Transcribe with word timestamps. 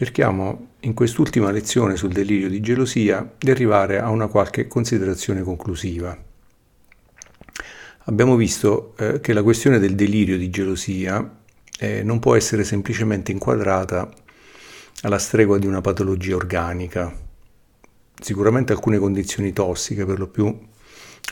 cerchiamo 0.00 0.68
in 0.80 0.94
quest'ultima 0.94 1.50
lezione 1.50 1.94
sul 1.94 2.10
delirio 2.10 2.48
di 2.48 2.60
gelosia 2.60 3.34
di 3.36 3.50
arrivare 3.50 4.00
a 4.00 4.08
una 4.08 4.28
qualche 4.28 4.66
considerazione 4.66 5.42
conclusiva. 5.42 6.16
Abbiamo 8.04 8.36
visto 8.36 8.94
eh, 8.96 9.20
che 9.20 9.34
la 9.34 9.42
questione 9.42 9.78
del 9.78 9.94
delirio 9.94 10.38
di 10.38 10.48
gelosia 10.48 11.42
eh, 11.78 12.02
non 12.02 12.18
può 12.18 12.34
essere 12.34 12.64
semplicemente 12.64 13.30
inquadrata 13.30 14.10
alla 15.02 15.18
stregua 15.18 15.58
di 15.58 15.66
una 15.66 15.82
patologia 15.82 16.34
organica. 16.34 17.14
Sicuramente 18.18 18.72
alcune 18.72 18.96
condizioni 18.96 19.52
tossiche, 19.52 20.06
per 20.06 20.18
lo 20.18 20.28
più 20.28 20.58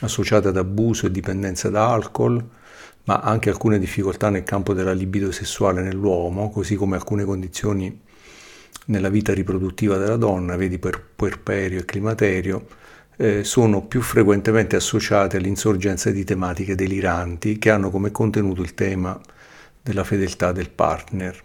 associate 0.01 0.49
ad 0.49 0.57
abuso 0.57 1.07
e 1.07 1.11
dipendenza 1.11 1.71
da 1.71 1.91
alcol, 1.91 2.47
ma 3.05 3.19
anche 3.21 3.49
alcune 3.49 3.79
difficoltà 3.79 4.29
nel 4.29 4.43
campo 4.43 4.75
della 4.75 4.93
libido 4.93 5.31
sessuale 5.31 5.81
nell'uomo, 5.81 6.51
così 6.51 6.75
come 6.75 6.97
alcune 6.97 7.23
condizioni 7.23 8.07
nella 8.89 9.09
vita 9.09 9.33
riproduttiva 9.33 9.97
della 9.97 10.17
donna, 10.17 10.55
vedi 10.55 10.77
per 10.79 11.03
puerperio 11.15 11.79
e 11.79 11.85
climaterio, 11.85 12.67
eh, 13.17 13.43
sono 13.43 13.85
più 13.85 14.01
frequentemente 14.01 14.75
associate 14.75 15.37
all'insorgenza 15.37 16.09
di 16.11 16.23
tematiche 16.23 16.75
deliranti 16.75 17.57
che 17.57 17.69
hanno 17.69 17.89
come 17.89 18.11
contenuto 18.11 18.61
il 18.61 18.73
tema 18.73 19.19
della 19.81 20.03
fedeltà 20.03 20.51
del 20.51 20.69
partner. 20.69 21.43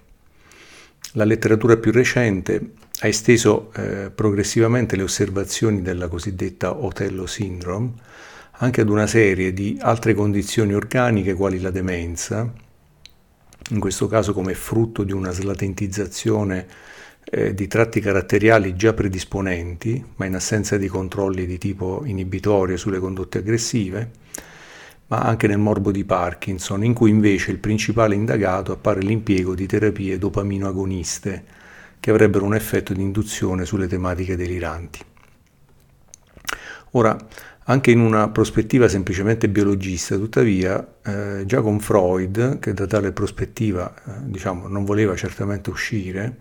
La 1.13 1.25
letteratura 1.25 1.77
più 1.77 1.93
recente 1.93 2.73
ha 3.01 3.07
esteso 3.07 3.73
eh, 3.75 4.11
progressivamente 4.15 4.97
le 4.97 5.03
osservazioni 5.03 5.83
della 5.83 6.09
cosiddetta 6.09 6.75
Otello 6.75 7.27
Syndrome 7.27 7.93
anche 8.59 8.81
ad 8.81 8.89
una 8.89 9.07
serie 9.07 9.53
di 9.53 9.77
altre 9.81 10.15
condizioni 10.15 10.75
organiche 10.75 11.35
quali 11.35 11.61
la 11.61 11.71
demenza, 11.71 12.51
in 13.71 13.81
questo 13.81 14.07
caso 14.07 14.33
come 14.33 14.55
frutto 14.55 15.03
di 15.03 15.13
una 15.13 15.33
slatentizzazione 15.33 16.67
eh, 17.25 17.55
di 17.55 17.67
tratti 17.67 18.01
caratteriali 18.01 18.77
già 18.77 18.93
predisponenti, 18.93 20.05
ma 20.17 20.27
in 20.27 20.35
assenza 20.35 20.77
di 20.77 20.89
controlli 20.89 21.47
di 21.47 21.59
tipo 21.59 22.03
inibitorio 22.05 22.77
sulle 22.77 22.99
condotte 22.99 23.39
aggressive, 23.39 24.11
ma 25.07 25.21
anche 25.21 25.47
nel 25.47 25.59
morbo 25.59 25.91
di 25.91 26.05
Parkinson, 26.05 26.85
in 26.85 26.95
cui 26.95 27.11
invece 27.11 27.51
il 27.51 27.59
principale 27.59 28.15
indagato 28.15 28.73
appare 28.73 29.01
l'impiego 29.01 29.55
di 29.55 29.67
terapie 29.67 30.19
dopamino 30.19 30.67
agoniste 30.67 31.45
che 32.01 32.11
avrebbero 32.11 32.45
un 32.45 32.55
effetto 32.55 32.93
di 32.93 33.03
induzione 33.03 33.65
sulle 33.65 33.87
tematiche 33.87 34.37
deliranti. 34.37 35.01
Ora, 36.93 37.17
anche 37.65 37.91
in 37.91 38.01
una 38.01 38.29
prospettiva 38.29 38.89
semplicemente 38.89 39.49
biologista, 39.49 40.17
tuttavia, 40.17 40.97
eh, 41.03 41.45
già 41.47 41.63
con 41.63 41.81
Freud, 41.81 42.59
che 42.59 42.75
da 42.75 42.87
tale 42.87 43.13
prospettiva 43.13 43.95
eh, 43.95 44.11
diciamo, 44.25 44.69
non 44.69 44.85
voleva 44.85 45.17
certamente 45.17 45.71
uscire, 45.71 46.37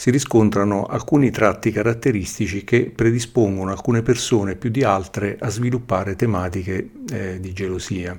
si 0.00 0.10
riscontrano 0.10 0.86
alcuni 0.86 1.30
tratti 1.30 1.70
caratteristici 1.70 2.64
che 2.64 2.90
predispongono 2.90 3.70
alcune 3.70 4.00
persone 4.00 4.56
più 4.56 4.70
di 4.70 4.82
altre 4.82 5.36
a 5.38 5.50
sviluppare 5.50 6.16
tematiche 6.16 6.92
eh, 7.12 7.38
di 7.38 7.52
gelosia. 7.52 8.16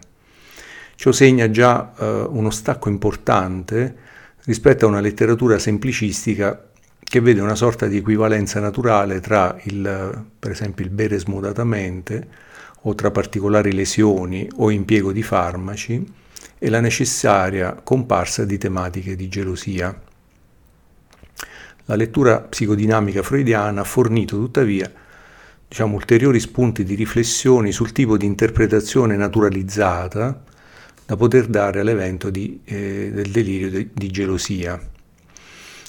Ciò 0.93 1.11
segna 1.11 1.49
già 1.49 1.91
eh, 1.97 2.27
uno 2.29 2.51
stacco 2.51 2.87
importante 2.87 3.95
rispetto 4.43 4.85
a 4.85 4.89
una 4.89 4.99
letteratura 4.99 5.57
semplicistica 5.57 6.69
che 6.99 7.19
vede 7.19 7.41
una 7.41 7.55
sorta 7.55 7.87
di 7.87 7.97
equivalenza 7.97 8.59
naturale 8.59 9.19
tra 9.19 9.57
il, 9.63 10.25
per 10.37 10.51
esempio, 10.51 10.85
il 10.85 10.91
bere 10.91 11.17
smodatamente 11.17 12.27
o 12.81 12.93
tra 12.93 13.09
particolari 13.09 13.73
lesioni 13.73 14.47
o 14.57 14.69
impiego 14.69 15.11
di 15.11 15.23
farmaci 15.23 16.13
e 16.59 16.69
la 16.69 16.79
necessaria 16.79 17.73
comparsa 17.73 18.45
di 18.45 18.59
tematiche 18.59 19.15
di 19.15 19.27
gelosia. 19.27 20.09
La 21.91 21.97
lettura 21.97 22.39
psicodinamica 22.39 23.21
freudiana 23.21 23.81
ha 23.81 23.83
fornito 23.83 24.37
tuttavia 24.37 24.89
diciamo, 25.67 25.95
ulteriori 25.95 26.39
spunti 26.39 26.85
di 26.85 26.95
riflessione 26.95 27.73
sul 27.73 27.91
tipo 27.91 28.15
di 28.15 28.25
interpretazione 28.25 29.17
naturalizzata 29.17 30.41
da 31.05 31.15
poter 31.17 31.47
dare 31.47 31.81
all'evento 31.81 32.29
di, 32.29 32.61
eh, 32.63 33.11
del 33.13 33.29
delirio 33.29 33.69
di, 33.69 33.89
di 33.91 34.09
gelosia. 34.09 34.79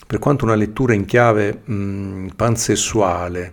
Per 0.05 0.19
quanto 0.19 0.45
una 0.45 0.57
lettura 0.57 0.93
in 0.93 1.05
chiave 1.05 1.61
mh, 1.62 2.31
pansessuale, 2.35 3.53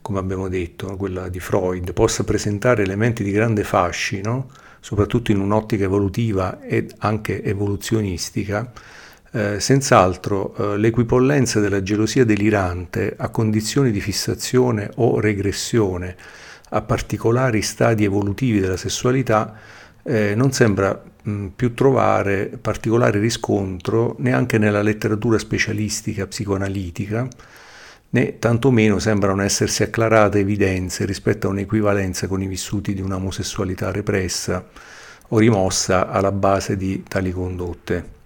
come 0.00 0.20
abbiamo 0.20 0.46
detto, 0.46 0.94
quella 0.94 1.28
di 1.28 1.40
Freud, 1.40 1.92
possa 1.92 2.22
presentare 2.22 2.84
elementi 2.84 3.24
di 3.24 3.32
grande 3.32 3.64
fascino, 3.64 4.48
soprattutto 4.78 5.32
in 5.32 5.40
un'ottica 5.40 5.82
evolutiva 5.82 6.62
ed 6.62 6.94
anche 6.98 7.42
evoluzionistica, 7.42 8.70
eh, 9.32 9.60
senz'altro 9.60 10.54
eh, 10.54 10.76
l'equipollenza 10.76 11.60
della 11.60 11.82
gelosia 11.82 12.24
delirante 12.24 13.14
a 13.16 13.28
condizioni 13.28 13.90
di 13.90 14.00
fissazione 14.00 14.90
o 14.96 15.20
regressione 15.20 16.16
a 16.70 16.82
particolari 16.82 17.62
stadi 17.62 18.04
evolutivi 18.04 18.60
della 18.60 18.76
sessualità 18.76 19.54
eh, 20.02 20.34
non 20.34 20.52
sembra 20.52 21.00
mh, 21.22 21.46
più 21.56 21.74
trovare 21.74 22.58
particolare 22.60 23.18
riscontro 23.18 24.16
neanche 24.18 24.58
nella 24.58 24.82
letteratura 24.82 25.38
specialistica 25.38 26.26
psicoanalitica, 26.26 27.28
né 28.10 28.38
tantomeno 28.38 28.98
sembrano 28.98 29.42
essersi 29.42 29.82
acclarate 29.82 30.40
evidenze 30.40 31.04
rispetto 31.04 31.46
a 31.46 31.50
un'equivalenza 31.50 32.26
con 32.26 32.42
i 32.42 32.46
vissuti 32.46 32.94
di 32.94 33.00
un'omosessualità 33.00 33.90
repressa 33.90 34.66
o 35.28 35.38
rimossa 35.38 36.08
alla 36.08 36.32
base 36.32 36.76
di 36.76 37.04
tali 37.06 37.30
condotte. 37.30 38.19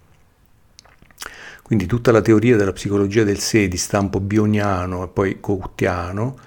Quindi 1.65 1.87
tutta 1.87 2.11
la 2.11 2.21
teoria 2.21 2.57
della 2.57 2.73
psicologia 2.73 3.23
del 3.23 3.39
sé 3.39 3.67
di 3.67 3.77
stampo 3.77 4.19
bioniano 4.19 5.03
e 5.03 5.07
poi 5.07 5.39
couttiano 5.39 6.37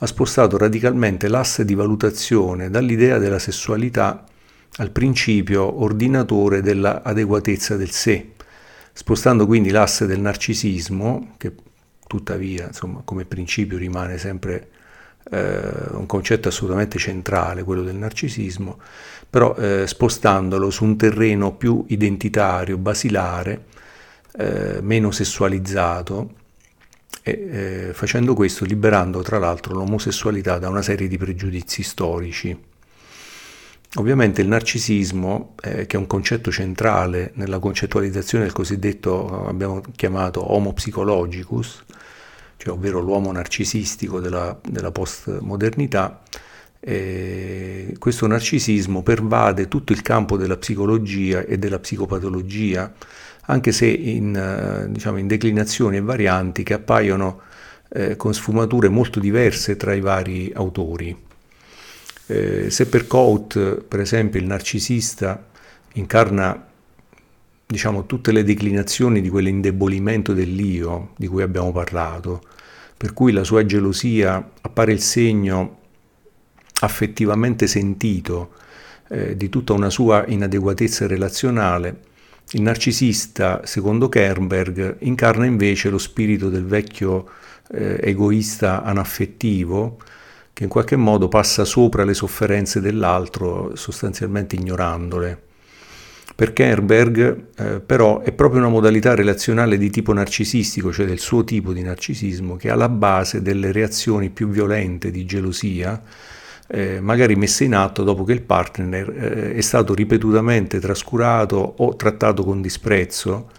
ha 0.00 0.06
spostato 0.06 0.58
radicalmente 0.58 1.28
l'asse 1.28 1.64
di 1.64 1.74
valutazione 1.74 2.68
dall'idea 2.68 3.16
della 3.16 3.38
sessualità 3.38 4.26
al 4.76 4.90
principio 4.90 5.82
ordinatore 5.82 6.60
dell'adeguatezza 6.60 7.76
del 7.76 7.88
sé, 7.88 8.32
spostando 8.92 9.46
quindi 9.46 9.70
l'asse 9.70 10.04
del 10.04 10.20
narcisismo, 10.20 11.36
che 11.38 11.54
tuttavia 12.06 12.66
insomma, 12.66 13.00
come 13.02 13.24
principio 13.24 13.78
rimane 13.78 14.18
sempre 14.18 14.68
eh, 15.30 15.58
un 15.92 16.04
concetto 16.04 16.48
assolutamente 16.48 16.98
centrale, 16.98 17.62
quello 17.62 17.82
del 17.82 17.96
narcisismo, 17.96 18.78
però 19.30 19.56
eh, 19.56 19.86
spostandolo 19.86 20.68
su 20.68 20.84
un 20.84 20.98
terreno 20.98 21.54
più 21.54 21.82
identitario, 21.88 22.76
basilare, 22.76 23.72
eh, 24.36 24.78
meno 24.82 25.10
sessualizzato, 25.10 26.30
e 27.22 27.48
eh, 27.88 27.92
facendo 27.92 28.34
questo 28.34 28.64
liberando 28.64 29.20
tra 29.22 29.38
l'altro 29.38 29.74
l'omosessualità 29.74 30.58
da 30.58 30.68
una 30.68 30.82
serie 30.82 31.08
di 31.08 31.18
pregiudizi 31.18 31.82
storici. 31.82 32.56
Ovviamente 33.94 34.42
il 34.42 34.48
narcisismo, 34.48 35.54
eh, 35.62 35.86
che 35.86 35.96
è 35.96 35.98
un 35.98 36.06
concetto 36.06 36.52
centrale 36.52 37.32
nella 37.34 37.58
concettualizzazione 37.58 38.44
del 38.44 38.52
cosiddetto, 38.52 39.46
abbiamo 39.46 39.82
chiamato 39.96 40.52
homo 40.52 40.72
psychologicus, 40.74 41.84
cioè 42.58 42.74
ovvero 42.74 43.00
l'uomo 43.00 43.32
narcisistico 43.32 44.20
della, 44.20 44.56
della 44.62 44.92
postmodernità, 44.92 46.22
eh, 46.78 47.96
questo 47.98 48.26
narcisismo 48.26 49.02
pervade 49.02 49.66
tutto 49.66 49.92
il 49.92 50.02
campo 50.02 50.36
della 50.36 50.56
psicologia 50.58 51.40
e 51.40 51.58
della 51.58 51.78
psicopatologia, 51.78 52.92
anche 53.46 53.72
se 53.72 53.86
in, 53.86 54.34
eh, 54.36 54.90
diciamo, 54.90 55.18
in 55.18 55.26
declinazioni 55.26 55.96
e 55.96 56.00
varianti 56.00 56.62
che 56.62 56.74
appaiono 56.74 57.40
eh, 57.88 58.16
con 58.16 58.34
sfumature 58.34 58.88
molto 58.88 59.20
diverse 59.20 59.76
tra 59.76 59.94
i 59.94 60.00
vari 60.00 60.52
autori. 60.54 61.16
Eh, 62.26 62.70
se 62.70 62.86
per 62.86 63.06
Cout, 63.06 63.82
per 63.82 64.00
esempio, 64.00 64.40
il 64.40 64.46
narcisista 64.46 65.46
incarna 65.94 66.66
diciamo, 67.66 68.06
tutte 68.06 68.32
le 68.32 68.44
declinazioni 68.44 69.20
di 69.20 69.28
quell'indebolimento 69.28 70.32
dell'io 70.32 71.12
di 71.16 71.26
cui 71.26 71.42
abbiamo 71.42 71.72
parlato, 71.72 72.42
per 72.96 73.12
cui 73.12 73.32
la 73.32 73.44
sua 73.44 73.64
gelosia 73.64 74.52
appare 74.60 74.92
il 74.92 75.00
segno 75.00 75.78
affettivamente 76.80 77.66
sentito 77.66 78.54
eh, 79.08 79.36
di 79.36 79.48
tutta 79.48 79.72
una 79.72 79.90
sua 79.90 80.24
inadeguatezza 80.26 81.06
relazionale, 81.06 82.00
il 82.52 82.62
narcisista, 82.62 83.62
secondo 83.64 84.08
Kernberg, 84.08 84.98
incarna 85.00 85.46
invece 85.46 85.90
lo 85.90 85.98
spirito 85.98 86.48
del 86.48 86.64
vecchio 86.64 87.28
eh, 87.72 87.98
egoista 88.00 88.82
anaffettivo, 88.84 89.98
che 90.52 90.62
in 90.62 90.68
qualche 90.68 90.96
modo 90.96 91.28
passa 91.28 91.64
sopra 91.64 92.04
le 92.04 92.14
sofferenze 92.14 92.80
dell'altro, 92.80 93.74
sostanzialmente 93.74 94.56
ignorandole. 94.56 95.42
Per 96.36 96.52
Kerberg 96.52 97.44
eh, 97.56 97.80
però 97.80 98.20
è 98.20 98.30
proprio 98.30 98.60
una 98.60 98.68
modalità 98.68 99.14
relazionale 99.14 99.78
di 99.78 99.90
tipo 99.90 100.12
narcisistico, 100.12 100.92
cioè 100.92 101.06
del 101.06 101.18
suo 101.18 101.44
tipo 101.44 101.72
di 101.72 101.82
narcisismo, 101.82 102.56
che 102.56 102.68
è 102.68 102.70
alla 102.70 102.88
base 102.88 103.42
delle 103.42 103.72
reazioni 103.72 104.30
più 104.30 104.48
violente 104.48 105.10
di 105.10 105.24
gelosia, 105.24 106.00
eh, 106.68 107.00
magari 107.00 107.36
messe 107.36 107.64
in 107.64 107.74
atto 107.74 108.02
dopo 108.02 108.24
che 108.24 108.32
il 108.32 108.42
partner 108.42 109.10
eh, 109.10 109.54
è 109.54 109.60
stato 109.60 109.94
ripetutamente 109.94 110.80
trascurato 110.80 111.74
o 111.78 111.96
trattato 111.96 112.42
con 112.42 112.60
disprezzo 112.60 113.50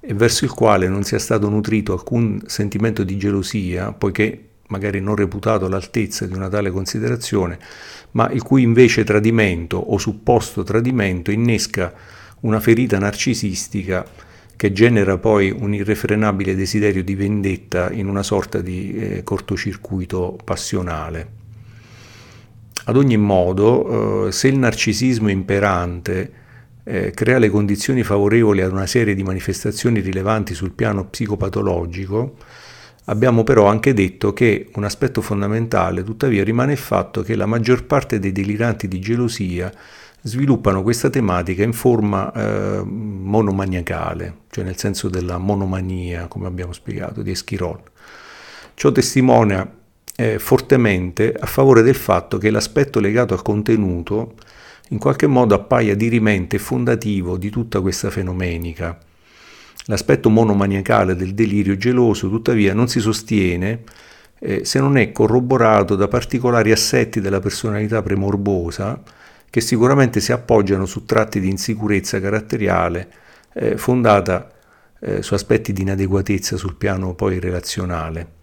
e 0.00 0.14
verso 0.14 0.44
il 0.44 0.52
quale 0.52 0.88
non 0.88 1.02
sia 1.02 1.18
stato 1.18 1.48
nutrito 1.48 1.92
alcun 1.92 2.40
sentimento 2.46 3.02
di 3.02 3.16
gelosia, 3.16 3.92
poiché 3.92 4.48
magari 4.68 5.00
non 5.00 5.16
reputato 5.16 5.66
all'altezza 5.66 6.26
di 6.26 6.34
una 6.34 6.48
tale 6.48 6.70
considerazione, 6.70 7.58
ma 8.12 8.30
il 8.30 8.42
cui 8.42 8.62
invece 8.62 9.04
tradimento 9.04 9.76
o 9.76 9.98
supposto 9.98 10.62
tradimento 10.62 11.30
innesca 11.30 11.92
una 12.40 12.60
ferita 12.60 12.98
narcisistica 12.98 14.04
che 14.54 14.72
genera 14.72 15.18
poi 15.18 15.50
un 15.50 15.74
irrefrenabile 15.74 16.54
desiderio 16.54 17.04
di 17.04 17.14
vendetta 17.14 17.90
in 17.90 18.08
una 18.08 18.22
sorta 18.22 18.60
di 18.60 18.96
eh, 18.96 19.22
cortocircuito 19.22 20.38
passionale. 20.44 21.44
Ad 22.88 22.96
ogni 22.96 23.16
modo, 23.16 24.26
eh, 24.28 24.32
se 24.32 24.46
il 24.46 24.58
narcisismo 24.58 25.28
imperante 25.28 26.32
eh, 26.84 27.10
crea 27.10 27.38
le 27.38 27.50
condizioni 27.50 28.04
favorevoli 28.04 28.60
ad 28.60 28.70
una 28.70 28.86
serie 28.86 29.16
di 29.16 29.24
manifestazioni 29.24 29.98
rilevanti 29.98 30.54
sul 30.54 30.70
piano 30.70 31.04
psicopatologico, 31.06 32.36
abbiamo 33.06 33.42
però 33.42 33.66
anche 33.66 33.92
detto 33.92 34.32
che 34.32 34.68
un 34.74 34.84
aspetto 34.84 35.20
fondamentale 35.20 36.04
tuttavia 36.04 36.44
rimane 36.44 36.72
il 36.72 36.78
fatto 36.78 37.22
che 37.22 37.34
la 37.34 37.46
maggior 37.46 37.86
parte 37.86 38.20
dei 38.20 38.30
deliranti 38.30 38.86
di 38.86 39.00
gelosia 39.00 39.72
sviluppano 40.20 40.84
questa 40.84 41.10
tematica 41.10 41.64
in 41.64 41.72
forma 41.72 42.32
eh, 42.32 42.84
monomaniacale, 42.84 44.36
cioè 44.48 44.62
nel 44.62 44.76
senso 44.76 45.08
della 45.08 45.38
monomania, 45.38 46.28
come 46.28 46.46
abbiamo 46.46 46.72
spiegato, 46.72 47.22
di 47.22 47.32
Eschirol. 47.32 47.80
Ciò 48.74 48.92
testimonia 48.92 49.68
eh, 50.16 50.38
fortemente 50.38 51.34
a 51.38 51.46
favore 51.46 51.82
del 51.82 51.94
fatto 51.94 52.38
che 52.38 52.50
l'aspetto 52.50 53.00
legato 53.00 53.34
al 53.34 53.42
contenuto 53.42 54.34
in 54.90 54.98
qualche 54.98 55.26
modo 55.26 55.54
appaia 55.54 55.94
dirimente 55.94 56.56
e 56.56 56.58
fondativo 56.58 57.36
di 57.36 57.50
tutta 57.50 57.80
questa 57.80 58.10
fenomenica. 58.10 58.98
L'aspetto 59.86 60.30
monomaniacale 60.30 61.14
del 61.14 61.34
delirio 61.34 61.76
geloso, 61.76 62.28
tuttavia, 62.28 62.74
non 62.74 62.88
si 62.88 63.00
sostiene 63.00 63.82
eh, 64.38 64.64
se 64.64 64.80
non 64.80 64.96
è 64.96 65.12
corroborato 65.12 65.96
da 65.96 66.08
particolari 66.08 66.72
assetti 66.72 67.20
della 67.20 67.40
personalità 67.40 68.02
premorbosa, 68.02 69.00
che 69.48 69.60
sicuramente 69.60 70.20
si 70.20 70.32
appoggiano 70.32 70.86
su 70.86 71.04
tratti 71.04 71.40
di 71.40 71.48
insicurezza 71.48 72.20
caratteriale 72.20 73.08
eh, 73.54 73.76
fondata 73.76 74.50
eh, 75.00 75.22
su 75.22 75.34
aspetti 75.34 75.72
di 75.72 75.82
inadeguatezza 75.82 76.56
sul 76.56 76.74
piano 76.74 77.14
poi 77.14 77.38
relazionale. 77.38 78.34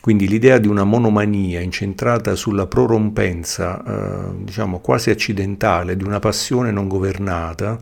Quindi 0.00 0.26
l'idea 0.28 0.58
di 0.58 0.66
una 0.66 0.84
monomania 0.84 1.60
incentrata 1.60 2.34
sulla 2.34 2.66
prorompenza, 2.66 3.82
eh, 3.84 4.44
diciamo 4.44 4.80
quasi 4.80 5.10
accidentale, 5.10 5.96
di 5.96 6.04
una 6.04 6.18
passione 6.18 6.70
non 6.70 6.88
governata, 6.88 7.78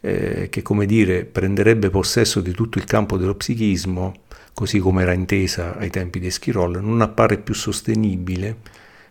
eh, 0.00 0.48
che 0.48 0.62
come 0.62 0.86
dire 0.86 1.24
prenderebbe 1.24 1.90
possesso 1.90 2.40
di 2.40 2.52
tutto 2.52 2.78
il 2.78 2.84
campo 2.84 3.18
dello 3.18 3.34
psichismo, 3.34 4.14
così 4.54 4.78
come 4.78 5.02
era 5.02 5.12
intesa 5.12 5.76
ai 5.76 5.90
tempi 5.90 6.20
di 6.20 6.30
Schirol, 6.30 6.82
non 6.82 7.02
appare 7.02 7.36
più 7.36 7.52
sostenibile 7.54 8.56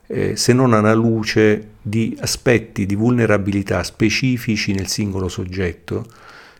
eh, 0.08 0.36
se 0.36 0.54
non 0.54 0.74
alla 0.74 0.94
luce 0.94 1.74
di 1.82 2.18
aspetti 2.20 2.86
di 2.86 2.96
vulnerabilità 2.96 3.84
specifici 3.84 4.74
nel 4.74 4.88
singolo 4.88 5.28
soggetto, 5.28 6.06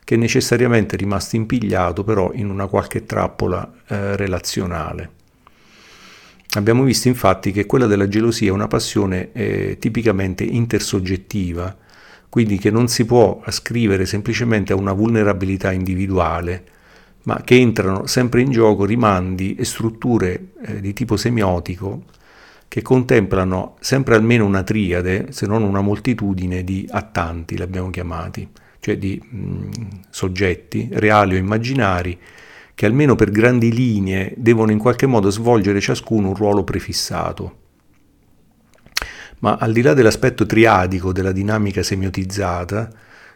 che 0.04 0.14
è 0.14 0.18
necessariamente 0.18 0.96
rimasto 0.96 1.34
impigliato 1.34 2.04
però 2.04 2.30
in 2.34 2.50
una 2.50 2.66
qualche 2.66 3.04
trappola 3.04 3.68
eh, 3.88 4.16
relazionale. 4.16 5.15
Abbiamo 6.56 6.84
visto 6.84 7.08
infatti 7.08 7.52
che 7.52 7.66
quella 7.66 7.86
della 7.86 8.08
gelosia 8.08 8.48
è 8.48 8.52
una 8.52 8.66
passione 8.66 9.28
eh, 9.32 9.76
tipicamente 9.78 10.42
intersoggettiva, 10.42 11.76
quindi 12.30 12.56
che 12.56 12.70
non 12.70 12.88
si 12.88 13.04
può 13.04 13.42
ascrivere 13.44 14.06
semplicemente 14.06 14.72
a 14.72 14.76
una 14.76 14.94
vulnerabilità 14.94 15.70
individuale, 15.70 16.64
ma 17.24 17.42
che 17.44 17.56
entrano 17.56 18.06
sempre 18.06 18.40
in 18.40 18.50
gioco 18.50 18.86
rimandi 18.86 19.54
e 19.54 19.66
strutture 19.66 20.52
eh, 20.64 20.80
di 20.80 20.94
tipo 20.94 21.18
semiotico 21.18 22.04
che 22.68 22.80
contemplano 22.80 23.76
sempre 23.80 24.14
almeno 24.14 24.46
una 24.46 24.62
triade, 24.62 25.26
se 25.32 25.46
non 25.46 25.62
una 25.62 25.82
moltitudine 25.82 26.64
di 26.64 26.86
attanti, 26.90 27.56
li 27.56 27.62
abbiamo 27.62 27.90
chiamati, 27.90 28.48
cioè 28.80 28.96
di 28.96 29.20
mh, 29.22 29.68
soggetti 30.08 30.88
reali 30.92 31.34
o 31.34 31.38
immaginari, 31.38 32.18
che 32.76 32.84
almeno 32.84 33.14
per 33.14 33.30
grandi 33.30 33.72
linee 33.72 34.34
devono 34.36 34.70
in 34.70 34.78
qualche 34.78 35.06
modo 35.06 35.30
svolgere 35.30 35.80
ciascuno 35.80 36.28
un 36.28 36.34
ruolo 36.34 36.62
prefissato. 36.62 37.56
Ma 39.38 39.56
al 39.58 39.72
di 39.72 39.80
là 39.80 39.94
dell'aspetto 39.94 40.44
triadico 40.44 41.10
della 41.10 41.32
dinamica 41.32 41.82
semiotizzata, 41.82 42.90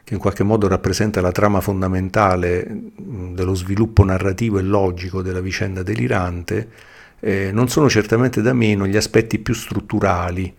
che 0.04 0.12
in 0.12 0.20
qualche 0.20 0.44
modo 0.44 0.68
rappresenta 0.68 1.22
la 1.22 1.32
trama 1.32 1.62
fondamentale 1.62 2.68
dello 2.98 3.54
sviluppo 3.54 4.04
narrativo 4.04 4.58
e 4.58 4.62
logico 4.62 5.22
della 5.22 5.40
vicenda 5.40 5.82
delirante, 5.82 6.68
eh, 7.20 7.50
non 7.50 7.70
sono 7.70 7.88
certamente 7.88 8.42
da 8.42 8.52
meno 8.52 8.86
gli 8.86 8.96
aspetti 8.96 9.38
più 9.38 9.54
strutturali, 9.54 10.54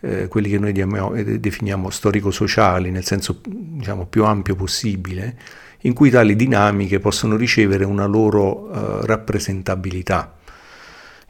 eh, 0.00 0.28
quelli 0.28 0.48
che 0.48 0.58
noi 0.58 0.72
diamo, 0.72 1.14
eh, 1.14 1.38
definiamo 1.38 1.90
storico-sociali, 1.90 2.90
nel 2.90 3.04
senso 3.04 3.40
diciamo, 3.44 4.06
più 4.06 4.24
ampio 4.24 4.54
possibile, 4.54 5.36
in 5.82 5.92
cui 5.92 6.10
tali 6.10 6.34
dinamiche 6.34 6.98
possono 6.98 7.36
ricevere 7.36 7.84
una 7.84 8.06
loro 8.06 8.70
eh, 8.70 9.06
rappresentabilità. 9.06 10.34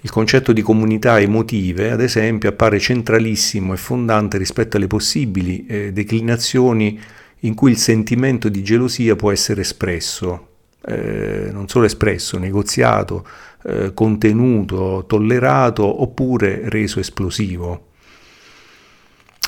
Il 0.01 0.11
concetto 0.11 0.53
di 0.53 0.63
comunità 0.63 1.19
emotive, 1.19 1.91
ad 1.91 2.01
esempio, 2.01 2.49
appare 2.49 2.79
centralissimo 2.79 3.73
e 3.73 3.77
fondante 3.77 4.39
rispetto 4.39 4.77
alle 4.77 4.87
possibili 4.87 5.67
eh, 5.67 5.93
declinazioni 5.93 7.01
in 7.41 7.55
cui 7.55 7.73
il 7.73 7.79
sentimento 7.79 8.49
di 8.49 8.63
gelosia 8.63 9.17
può 9.17 9.33
essere 9.33 9.63
espresso, 9.63 10.47
eh, 10.85 11.49
non 11.53 11.69
solo 11.69 11.85
espresso, 11.85 12.39
negoziato, 12.39 13.27
eh, 13.65 13.93
contenuto, 13.93 15.05
tollerato 15.07 16.03
oppure 16.03 16.69
reso 16.69 17.01
esplosivo. 17.01 17.88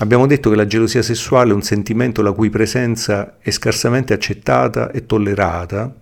Abbiamo 0.01 0.27
detto 0.27 0.49
che 0.49 0.57
la 0.57 0.67
gelosia 0.67 1.03
sessuale 1.03 1.51
è 1.51 1.55
un 1.55 1.61
sentimento 1.63 2.23
la 2.23 2.33
cui 2.33 2.49
presenza 2.49 3.37
è 3.39 3.51
scarsamente 3.51 4.15
accettata 4.15 4.91
e 4.91 5.05
tollerata, 5.05 5.95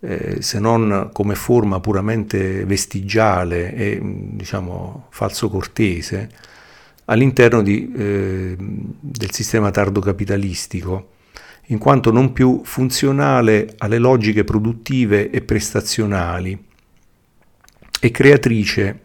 eh, 0.00 0.42
se 0.42 0.58
non 0.58 1.10
come 1.12 1.36
forma 1.36 1.78
puramente 1.78 2.64
vestigiale 2.64 3.74
e 3.74 4.00
diciamo 4.02 5.06
falso 5.10 5.48
cortese, 5.48 6.30
all'interno 7.04 7.62
di, 7.62 7.92
eh, 7.96 8.56
del 8.58 9.30
sistema 9.30 9.70
tardo 9.70 10.00
capitalistico, 10.00 11.10
in 11.66 11.78
quanto 11.78 12.10
non 12.10 12.32
più 12.32 12.62
funzionale 12.64 13.74
alle 13.78 13.98
logiche 13.98 14.42
produttive 14.42 15.30
e 15.30 15.42
prestazionali 15.42 16.60
e 18.00 18.10
creatrice 18.10 19.00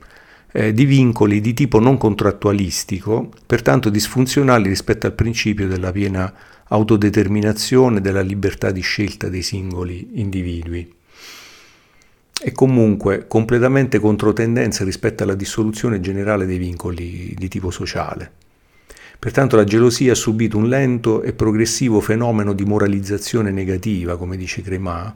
eh, 0.57 0.73
di 0.73 0.85
vincoli 0.85 1.39
di 1.39 1.53
tipo 1.53 1.79
non 1.79 1.97
contrattualistico, 1.97 3.29
pertanto 3.45 3.91
disfunzionali 3.91 4.67
rispetto 4.67 5.05
al 5.05 5.13
principio 5.13 5.67
della 5.67 5.91
piena 5.91 6.33
autodeterminazione, 6.69 8.01
della 8.01 8.21
libertà 8.21 8.71
di 8.71 8.81
scelta 8.81 9.29
dei 9.29 9.43
singoli 9.43 10.13
individui. 10.13 10.91
E 12.41 12.51
comunque 12.53 13.27
completamente 13.27 13.99
controtendenza 13.99 14.83
rispetto 14.83 15.21
alla 15.21 15.35
dissoluzione 15.35 15.99
generale 15.99 16.47
dei 16.47 16.57
vincoli 16.57 17.35
di 17.37 17.47
tipo 17.49 17.69
sociale. 17.69 18.31
Pertanto 19.19 19.57
la 19.57 19.63
gelosia 19.63 20.13
ha 20.13 20.15
subito 20.15 20.57
un 20.57 20.69
lento 20.69 21.21
e 21.21 21.33
progressivo 21.33 21.99
fenomeno 21.99 22.53
di 22.53 22.65
moralizzazione 22.65 23.51
negativa, 23.51 24.17
come 24.17 24.37
dice 24.37 24.63
Cremà, 24.63 25.15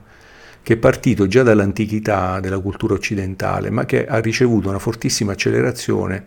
che 0.63 0.74
è 0.74 0.77
partito 0.77 1.27
già 1.27 1.44
dall'antichità 1.44 2.39
della 2.39 2.60
cultura 2.60 2.94
occidentale, 2.94 3.70
ma 3.70 3.86
che 3.86 4.06
ha 4.06 4.20
ricevuto 4.20 4.70
una 4.70 4.80
fortissima 4.80 5.32
accelerazione 5.32 6.25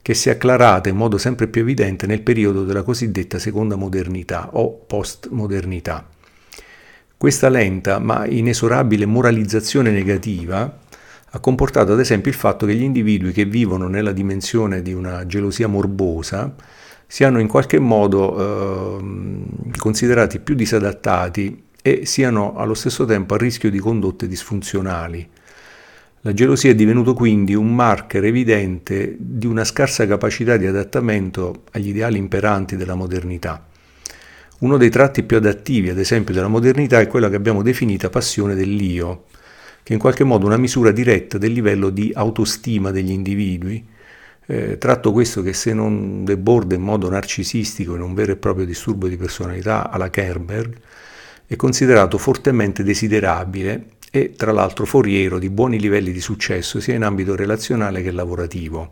che 0.00 0.14
si 0.14 0.28
è 0.28 0.32
acclarata 0.32 0.88
in 0.88 0.96
modo 0.96 1.18
sempre 1.18 1.48
più 1.48 1.62
evidente 1.62 2.06
nel 2.06 2.22
periodo 2.22 2.64
della 2.64 2.82
cosiddetta 2.82 3.38
seconda 3.38 3.74
modernità 3.74 4.50
o 4.52 4.72
postmodernità. 4.72 6.06
Questa 7.16 7.48
lenta 7.48 7.98
ma 7.98 8.24
inesorabile 8.26 9.04
moralizzazione 9.04 9.90
negativa 9.90 10.78
ha 11.28 11.40
comportato 11.40 11.92
ad 11.92 11.98
esempio 11.98 12.30
il 12.30 12.36
fatto 12.36 12.66
che 12.66 12.74
gli 12.74 12.82
individui 12.82 13.32
che 13.32 13.46
vivono 13.46 13.88
nella 13.88 14.12
dimensione 14.12 14.80
di 14.80 14.92
una 14.92 15.26
gelosia 15.26 15.66
morbosa 15.66 16.54
siano 17.06 17.40
in 17.40 17.48
qualche 17.48 17.78
modo 17.78 18.98
eh, 18.98 19.76
considerati 19.76 20.38
più 20.38 20.54
disadattati 20.54 21.64
e 21.86 22.04
siano 22.04 22.56
allo 22.56 22.74
stesso 22.74 23.04
tempo 23.04 23.34
a 23.34 23.36
rischio 23.36 23.70
di 23.70 23.78
condotte 23.78 24.26
disfunzionali. 24.26 25.24
La 26.22 26.34
gelosia 26.34 26.72
è 26.72 26.74
divenuto 26.74 27.14
quindi 27.14 27.54
un 27.54 27.72
marker 27.72 28.24
evidente 28.24 29.14
di 29.16 29.46
una 29.46 29.62
scarsa 29.62 30.04
capacità 30.04 30.56
di 30.56 30.66
adattamento 30.66 31.62
agli 31.70 31.90
ideali 31.90 32.18
imperanti 32.18 32.74
della 32.74 32.96
modernità. 32.96 33.64
Uno 34.58 34.76
dei 34.78 34.90
tratti 34.90 35.22
più 35.22 35.36
adattivi, 35.36 35.88
ad 35.88 36.00
esempio, 36.00 36.34
della 36.34 36.48
modernità 36.48 36.98
è 36.98 37.06
quella 37.06 37.28
che 37.28 37.36
abbiamo 37.36 37.62
definita 37.62 38.10
passione 38.10 38.56
dell'io, 38.56 39.26
che 39.84 39.90
è 39.90 39.92
in 39.92 40.00
qualche 40.00 40.24
modo 40.24 40.44
una 40.44 40.56
misura 40.56 40.90
diretta 40.90 41.38
del 41.38 41.52
livello 41.52 41.90
di 41.90 42.10
autostima 42.12 42.90
degli 42.90 43.12
individui, 43.12 43.86
eh, 44.46 44.76
tratto 44.78 45.12
questo 45.12 45.40
che 45.40 45.52
se 45.52 45.72
non 45.72 46.24
deborda 46.24 46.74
in 46.74 46.82
modo 46.82 47.08
narcisistico 47.08 47.94
in 47.94 48.00
un 48.00 48.12
vero 48.12 48.32
e 48.32 48.36
proprio 48.36 48.66
disturbo 48.66 49.06
di 49.06 49.16
personalità 49.16 49.88
alla 49.88 50.10
Kerberg, 50.10 50.76
è 51.46 51.54
considerato 51.56 52.18
fortemente 52.18 52.82
desiderabile 52.82 53.94
e 54.10 54.34
tra 54.36 54.52
l'altro 54.52 54.84
foriero 54.84 55.38
di 55.38 55.50
buoni 55.50 55.78
livelli 55.78 56.10
di 56.10 56.20
successo 56.20 56.80
sia 56.80 56.94
in 56.94 57.04
ambito 57.04 57.36
relazionale 57.36 58.02
che 58.02 58.10
lavorativo. 58.10 58.90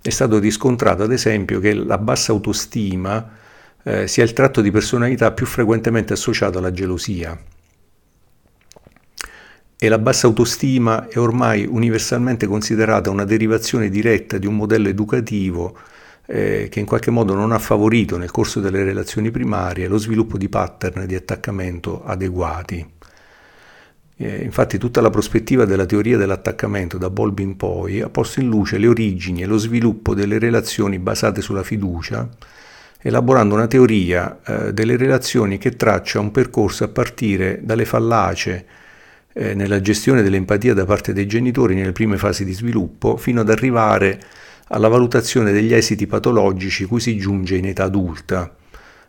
È 0.00 0.08
stato 0.08 0.38
riscontrato 0.38 1.02
ad 1.02 1.12
esempio 1.12 1.60
che 1.60 1.74
la 1.74 1.98
bassa 1.98 2.32
autostima 2.32 3.36
eh, 3.82 4.06
sia 4.08 4.24
il 4.24 4.32
tratto 4.32 4.62
di 4.62 4.70
personalità 4.70 5.32
più 5.32 5.44
frequentemente 5.44 6.14
associato 6.14 6.58
alla 6.58 6.72
gelosia. 6.72 7.38
E 9.82 9.88
la 9.88 9.98
bassa 9.98 10.26
autostima 10.26 11.08
è 11.08 11.18
ormai 11.18 11.66
universalmente 11.66 12.46
considerata 12.46 13.10
una 13.10 13.24
derivazione 13.24 13.88
diretta 13.88 14.38
di 14.38 14.46
un 14.46 14.56
modello 14.56 14.88
educativo 14.88 15.76
eh, 16.32 16.68
che 16.70 16.78
in 16.78 16.86
qualche 16.86 17.10
modo 17.10 17.34
non 17.34 17.50
ha 17.50 17.58
favorito 17.58 18.16
nel 18.16 18.30
corso 18.30 18.60
delle 18.60 18.84
relazioni 18.84 19.32
primarie 19.32 19.88
lo 19.88 19.98
sviluppo 19.98 20.38
di 20.38 20.48
pattern 20.48 21.04
di 21.04 21.16
attaccamento 21.16 22.04
adeguati. 22.04 22.98
Eh, 24.16 24.42
infatti 24.44 24.78
tutta 24.78 25.00
la 25.00 25.10
prospettiva 25.10 25.64
della 25.64 25.86
teoria 25.86 26.16
dell'attaccamento 26.16 26.98
da 26.98 27.10
Bolby 27.10 27.42
in 27.42 27.56
poi 27.56 28.00
ha 28.00 28.10
posto 28.10 28.38
in 28.38 28.48
luce 28.48 28.78
le 28.78 28.86
origini 28.86 29.42
e 29.42 29.46
lo 29.46 29.58
sviluppo 29.58 30.14
delle 30.14 30.38
relazioni 30.38 31.00
basate 31.00 31.40
sulla 31.40 31.64
fiducia, 31.64 32.28
elaborando 33.00 33.54
una 33.54 33.66
teoria 33.66 34.38
eh, 34.46 34.72
delle 34.72 34.96
relazioni 34.96 35.58
che 35.58 35.74
traccia 35.74 36.20
un 36.20 36.30
percorso 36.30 36.84
a 36.84 36.88
partire 36.88 37.58
dalle 37.64 37.84
fallacie 37.84 38.66
eh, 39.32 39.54
nella 39.54 39.80
gestione 39.80 40.22
dell'empatia 40.22 40.74
da 40.74 40.84
parte 40.84 41.12
dei 41.12 41.26
genitori 41.26 41.74
nelle 41.74 41.92
prime 41.92 42.18
fasi 42.18 42.44
di 42.44 42.52
sviluppo, 42.52 43.16
fino 43.16 43.40
ad 43.40 43.50
arrivare 43.50 44.20
alla 44.72 44.88
valutazione 44.88 45.52
degli 45.52 45.72
esiti 45.72 46.06
patologici 46.06 46.84
cui 46.84 47.00
si 47.00 47.16
giunge 47.16 47.56
in 47.56 47.66
età 47.66 47.84
adulta, 47.84 48.54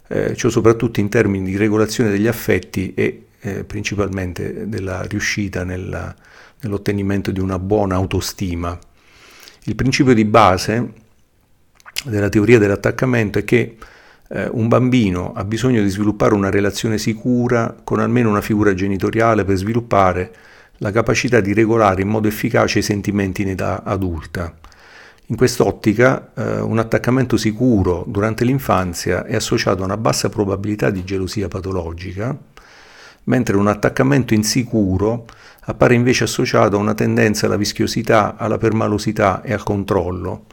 eh, 0.07 0.35
ciò 0.35 0.49
soprattutto 0.49 0.99
in 0.99 1.09
termini 1.09 1.45
di 1.45 1.57
regolazione 1.57 2.09
degli 2.09 2.27
affetti 2.27 2.93
e 2.93 3.25
eh, 3.39 3.63
principalmente 3.63 4.67
della 4.67 5.03
riuscita 5.03 5.63
nella, 5.63 6.13
nell'ottenimento 6.61 7.31
di 7.31 7.39
una 7.39 7.59
buona 7.59 7.95
autostima. 7.95 8.77
Il 9.65 9.75
principio 9.75 10.13
di 10.13 10.25
base 10.25 10.93
della 12.05 12.29
teoria 12.29 12.57
dell'attaccamento 12.57 13.37
è 13.37 13.43
che 13.43 13.77
eh, 14.29 14.49
un 14.51 14.67
bambino 14.67 15.33
ha 15.33 15.43
bisogno 15.43 15.83
di 15.83 15.89
sviluppare 15.89 16.33
una 16.33 16.49
relazione 16.49 16.97
sicura 16.97 17.75
con 17.83 17.99
almeno 17.99 18.29
una 18.29 18.41
figura 18.41 18.73
genitoriale 18.73 19.43
per 19.43 19.57
sviluppare 19.57 20.33
la 20.77 20.89
capacità 20.89 21.39
di 21.39 21.53
regolare 21.53 22.01
in 22.01 22.07
modo 22.07 22.27
efficace 22.27 22.79
i 22.79 22.83
sentimenti 22.83 23.43
in 23.43 23.49
età 23.49 23.83
adulta. 23.83 24.55
In 25.31 25.37
quest'ottica 25.37 26.33
eh, 26.35 26.59
un 26.59 26.77
attaccamento 26.77 27.37
sicuro 27.37 28.03
durante 28.05 28.43
l'infanzia 28.43 29.23
è 29.23 29.33
associato 29.33 29.81
a 29.81 29.85
una 29.85 29.95
bassa 29.95 30.27
probabilità 30.27 30.89
di 30.89 31.05
gelosia 31.05 31.47
patologica, 31.47 32.37
mentre 33.23 33.55
un 33.55 33.67
attaccamento 33.67 34.33
insicuro 34.33 35.25
appare 35.61 35.93
invece 35.95 36.25
associato 36.25 36.75
a 36.75 36.79
una 36.79 36.95
tendenza 36.95 37.45
alla 37.45 37.55
vischiosità, 37.55 38.35
alla 38.35 38.57
permalosità 38.57 39.41
e 39.41 39.53
al 39.53 39.63
controllo, 39.63 40.47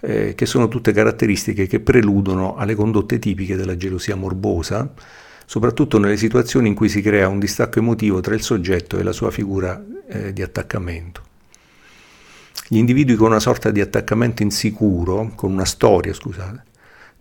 eh, 0.00 0.34
che 0.34 0.44
sono 0.44 0.68
tutte 0.68 0.92
caratteristiche 0.92 1.66
che 1.66 1.80
preludono 1.80 2.54
alle 2.56 2.74
condotte 2.74 3.18
tipiche 3.18 3.56
della 3.56 3.78
gelosia 3.78 4.14
morbosa, 4.14 4.92
soprattutto 5.46 5.98
nelle 5.98 6.18
situazioni 6.18 6.68
in 6.68 6.74
cui 6.74 6.90
si 6.90 7.00
crea 7.00 7.28
un 7.28 7.38
distacco 7.38 7.78
emotivo 7.78 8.20
tra 8.20 8.34
il 8.34 8.42
soggetto 8.42 8.98
e 8.98 9.02
la 9.02 9.12
sua 9.12 9.30
figura 9.30 9.82
eh, 10.06 10.34
di 10.34 10.42
attaccamento. 10.42 11.27
Gli 12.68 12.76
individui 12.76 13.16
con 13.16 13.28
una 13.28 13.40
sorta 13.40 13.70
di 13.70 13.80
attaccamento 13.80 14.42
insicuro, 14.42 15.32
con 15.34 15.50
una 15.50 15.64
storia, 15.64 16.12
scusate, 16.12 16.62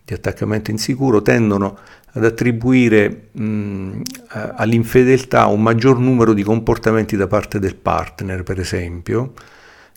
di 0.03 0.13
attaccamento 0.13 0.71
insicuro, 0.71 1.21
tendono 1.21 1.77
ad 2.11 2.25
attribuire 2.25 3.29
mh, 3.31 4.01
all'infedeltà 4.55 5.45
un 5.45 5.61
maggior 5.61 5.99
numero 5.99 6.33
di 6.33 6.43
comportamenti 6.43 7.15
da 7.15 7.27
parte 7.27 7.59
del 7.59 7.75
partner, 7.75 8.43
per 8.43 8.59
esempio, 8.59 9.33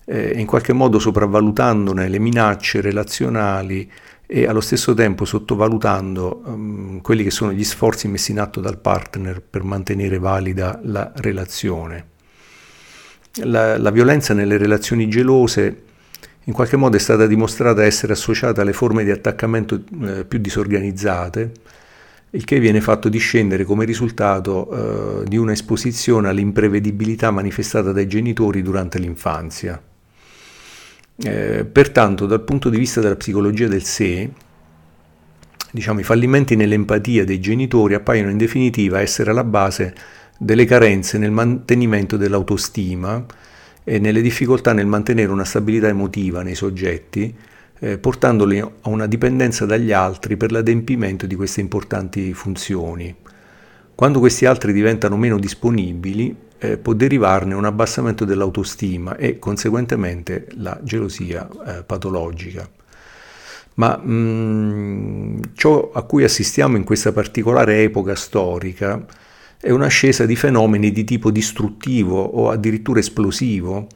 eh, 0.04 0.32
in 0.38 0.46
qualche 0.46 0.72
modo 0.72 0.98
sopravvalutandone 0.98 2.08
le 2.08 2.18
minacce 2.18 2.80
relazionali 2.80 3.90
e 4.26 4.46
allo 4.46 4.60
stesso 4.60 4.94
tempo 4.94 5.24
sottovalutando 5.24 6.42
um, 6.44 7.00
quelli 7.00 7.24
che 7.24 7.32
sono 7.32 7.52
gli 7.52 7.64
sforzi 7.64 8.06
messi 8.06 8.30
in 8.30 8.38
atto 8.38 8.60
dal 8.60 8.78
partner 8.78 9.42
per 9.42 9.64
mantenere 9.64 10.18
valida 10.18 10.78
la 10.84 11.10
relazione. 11.16 12.18
La, 13.44 13.78
la 13.78 13.90
violenza 13.90 14.34
nelle 14.34 14.56
relazioni 14.56 15.08
gelose 15.08 15.82
in 16.44 16.52
qualche 16.52 16.76
modo 16.76 16.96
è 16.96 17.00
stata 17.00 17.26
dimostrata 17.26 17.84
essere 17.84 18.12
associata 18.12 18.62
alle 18.62 18.72
forme 18.72 19.04
di 19.04 19.10
attaccamento 19.10 19.82
eh, 20.02 20.24
più 20.24 20.38
disorganizzate, 20.38 21.52
il 22.30 22.44
che 22.44 22.58
viene 22.58 22.80
fatto 22.80 23.08
discendere 23.08 23.64
come 23.64 23.84
risultato 23.84 25.22
eh, 25.22 25.28
di 25.28 25.36
un'esposizione 25.36 26.28
all'imprevedibilità 26.28 27.30
manifestata 27.30 27.92
dai 27.92 28.08
genitori 28.08 28.62
durante 28.62 28.98
l'infanzia. 28.98 29.80
Eh, 31.22 31.64
pertanto, 31.70 32.26
dal 32.26 32.42
punto 32.42 32.70
di 32.70 32.78
vista 32.78 33.00
della 33.00 33.16
psicologia 33.16 33.68
del 33.68 33.84
sé, 33.84 34.30
diciamo, 35.70 36.00
i 36.00 36.04
fallimenti 36.04 36.56
nell'empatia 36.56 37.24
dei 37.24 37.38
genitori 37.38 37.94
appaiono 37.94 38.30
in 38.30 38.38
definitiva 38.38 39.00
essere 39.00 39.30
alla 39.30 39.44
base 39.44 39.94
delle 40.42 40.64
carenze 40.64 41.18
nel 41.18 41.30
mantenimento 41.30 42.16
dell'autostima 42.16 43.22
e 43.84 43.98
nelle 43.98 44.22
difficoltà 44.22 44.72
nel 44.72 44.86
mantenere 44.86 45.30
una 45.30 45.44
stabilità 45.44 45.88
emotiva 45.88 46.42
nei 46.42 46.54
soggetti, 46.54 47.36
eh, 47.78 47.98
portandoli 47.98 48.58
a 48.58 48.70
una 48.84 49.04
dipendenza 49.04 49.66
dagli 49.66 49.92
altri 49.92 50.38
per 50.38 50.50
l'adempimento 50.50 51.26
di 51.26 51.34
queste 51.34 51.60
importanti 51.60 52.32
funzioni. 52.32 53.14
Quando 53.94 54.18
questi 54.18 54.46
altri 54.46 54.72
diventano 54.72 55.18
meno 55.18 55.38
disponibili, 55.38 56.34
eh, 56.56 56.78
può 56.78 56.94
derivarne 56.94 57.52
un 57.52 57.66
abbassamento 57.66 58.24
dell'autostima 58.24 59.16
e 59.16 59.38
conseguentemente 59.38 60.46
la 60.56 60.78
gelosia 60.82 61.46
eh, 61.66 61.82
patologica. 61.82 62.66
Ma 63.74 63.94
mh, 63.94 64.10
mm, 64.10 65.40
ciò 65.52 65.90
a 65.92 66.02
cui 66.04 66.24
assistiamo 66.24 66.78
in 66.78 66.84
questa 66.84 67.12
particolare 67.12 67.82
epoca 67.82 68.14
storica 68.14 69.28
è 69.60 69.70
un'ascesa 69.70 70.24
di 70.24 70.36
fenomeni 70.36 70.90
di 70.90 71.04
tipo 71.04 71.30
distruttivo 71.30 72.18
o 72.18 72.48
addirittura 72.48 72.98
esplosivo, 72.98 73.88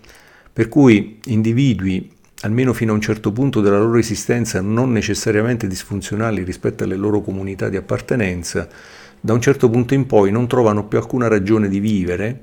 per 0.53 0.69
cui 0.69 1.21
individui, 1.25 2.11
almeno 2.43 2.75
fino 2.75 2.93
a 2.93 2.95
un 2.95 3.01
certo 3.01 3.33
punto 3.33 3.63
della 3.63 3.79
loro 3.79 3.97
esistenza, 3.97 4.61
non 4.61 4.93
necessariamente 4.93 5.67
disfunzionali 5.67 6.43
rispetto 6.43 6.85
alle 6.85 6.97
loro 6.97 7.23
comunità 7.23 7.71
di 7.71 7.77
appartenenza, 7.77 8.69
da 9.19 9.33
un 9.33 9.41
certo 9.41 9.71
punto 9.71 9.95
in 9.95 10.05
poi 10.05 10.31
non 10.31 10.47
trovano 10.47 10.85
più 10.85 10.99
alcuna 10.99 11.29
ragione 11.29 11.69
di 11.69 11.81
vivere, 11.81 12.43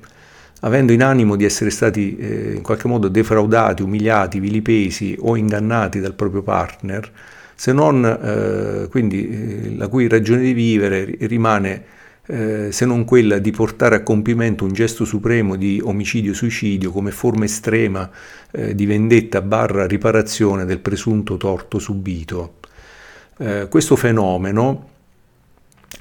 avendo 0.61 0.91
in 0.91 1.03
animo 1.03 1.35
di 1.35 1.45
essere 1.45 1.69
stati 1.69 2.17
eh, 2.17 2.53
in 2.55 2.63
qualche 2.63 2.87
modo 2.87 3.07
defraudati, 3.07 3.83
umiliati, 3.83 4.39
vilipesi 4.39 5.15
o 5.19 5.35
ingannati 5.35 5.99
dal 5.99 6.15
proprio 6.15 6.41
partner, 6.41 7.11
se 7.53 7.71
non 7.71 8.03
eh, 8.03 8.87
quindi 8.89 9.29
eh, 9.29 9.75
la 9.75 9.87
cui 9.87 10.07
ragione 10.07 10.41
di 10.41 10.53
vivere 10.53 11.17
rimane 11.19 11.99
eh, 12.31 12.71
se 12.71 12.85
non 12.85 13.03
quella 13.03 13.39
di 13.39 13.51
portare 13.51 13.95
a 13.95 14.03
compimento 14.03 14.63
un 14.63 14.71
gesto 14.71 15.03
supremo 15.03 15.57
di 15.57 15.81
omicidio-suicidio 15.83 16.89
come 16.89 17.11
forma 17.11 17.43
estrema 17.43 18.09
eh, 18.51 18.73
di 18.73 18.85
vendetta 18.85 19.41
barra 19.41 19.85
riparazione 19.85 20.63
del 20.63 20.79
presunto 20.79 21.35
torto 21.35 21.77
subito. 21.77 22.59
Eh, 23.37 23.67
questo 23.69 23.97
fenomeno 23.97 24.87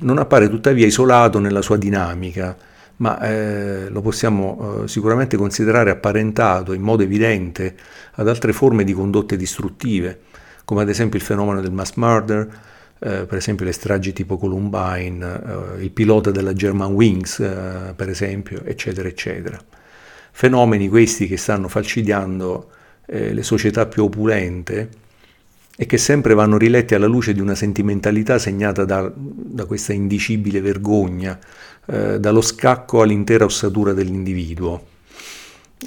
non 0.01 0.19
appare 0.19 0.49
tuttavia 0.49 0.87
isolato 0.87 1.41
nella 1.41 1.63
sua 1.63 1.77
dinamica, 1.77 2.57
ma 2.99 3.21
eh, 3.23 3.89
lo 3.89 4.01
possiamo 4.01 4.83
eh, 4.85 4.89
sicuramente 4.89 5.37
considerare 5.37 5.91
apparentato 5.91 6.75
in 6.75 6.83
modo 6.83 7.03
evidente 7.03 7.75
ad 8.13 8.29
altre 8.29 8.53
forme 8.53 8.85
di 8.85 8.93
condotte 8.93 9.37
distruttive, 9.37 10.21
come 10.65 10.83
ad 10.83 10.89
esempio 10.89 11.19
il 11.19 11.25
fenomeno 11.25 11.61
del 11.61 11.73
mass 11.73 11.95
murder, 11.95 12.49
eh, 13.03 13.25
per 13.25 13.39
esempio 13.39 13.65
le 13.65 13.73
stragi 13.73 14.13
tipo 14.13 14.37
Columbine, 14.37 15.25
eh, 15.79 15.83
il 15.83 15.91
pilota 15.91 16.31
della 16.31 16.53
German 16.53 16.93
Wings, 16.93 17.41
eh, 17.41 17.95
per 17.97 18.11
esempio, 18.11 18.63
eccetera, 18.65 19.09
eccetera. 19.09 19.59
Fenomeni 20.33 20.89
questi 20.89 21.27
che 21.27 21.37
stanno 21.37 21.69
falcidiando 21.69 22.71
eh, 23.07 23.33
le 23.33 23.43
società 23.43 23.87
più 23.87 24.05
opulente 24.05 24.89
e 25.77 25.87
che 25.87 25.97
sempre 25.97 26.35
vanno 26.35 26.59
riletti 26.59 26.95
alla 26.95 27.07
luce 27.07 27.33
di 27.33 27.41
una 27.41 27.55
sentimentalità 27.55 28.39
segnata 28.39 28.85
da, 28.85 29.11
da 29.15 29.65
questa 29.65 29.95
indicibile 29.95 30.61
vergogna, 30.61 31.39
eh, 31.87 32.21
dallo 32.21 32.43
scacco 32.43 33.01
all'intera 33.01 33.47
ossatura 33.47 33.95
dell'individuo. 33.95 34.89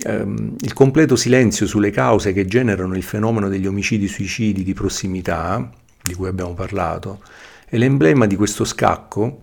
Um, 0.05 0.55
il 0.59 0.73
completo 0.73 1.15
silenzio 1.15 1.67
sulle 1.67 1.91
cause 1.91 2.33
che 2.33 2.47
generano 2.47 2.95
il 2.95 3.03
fenomeno 3.03 3.47
degli 3.47 3.67
omicidi-suicidi 3.67 4.63
di 4.63 4.73
prossimità, 4.73 5.69
di 6.03 6.13
cui 6.13 6.27
abbiamo 6.27 6.53
parlato, 6.53 7.21
è 7.65 7.77
l'emblema 7.77 8.27
di 8.27 8.35
questo 8.35 8.65
scacco 8.65 9.41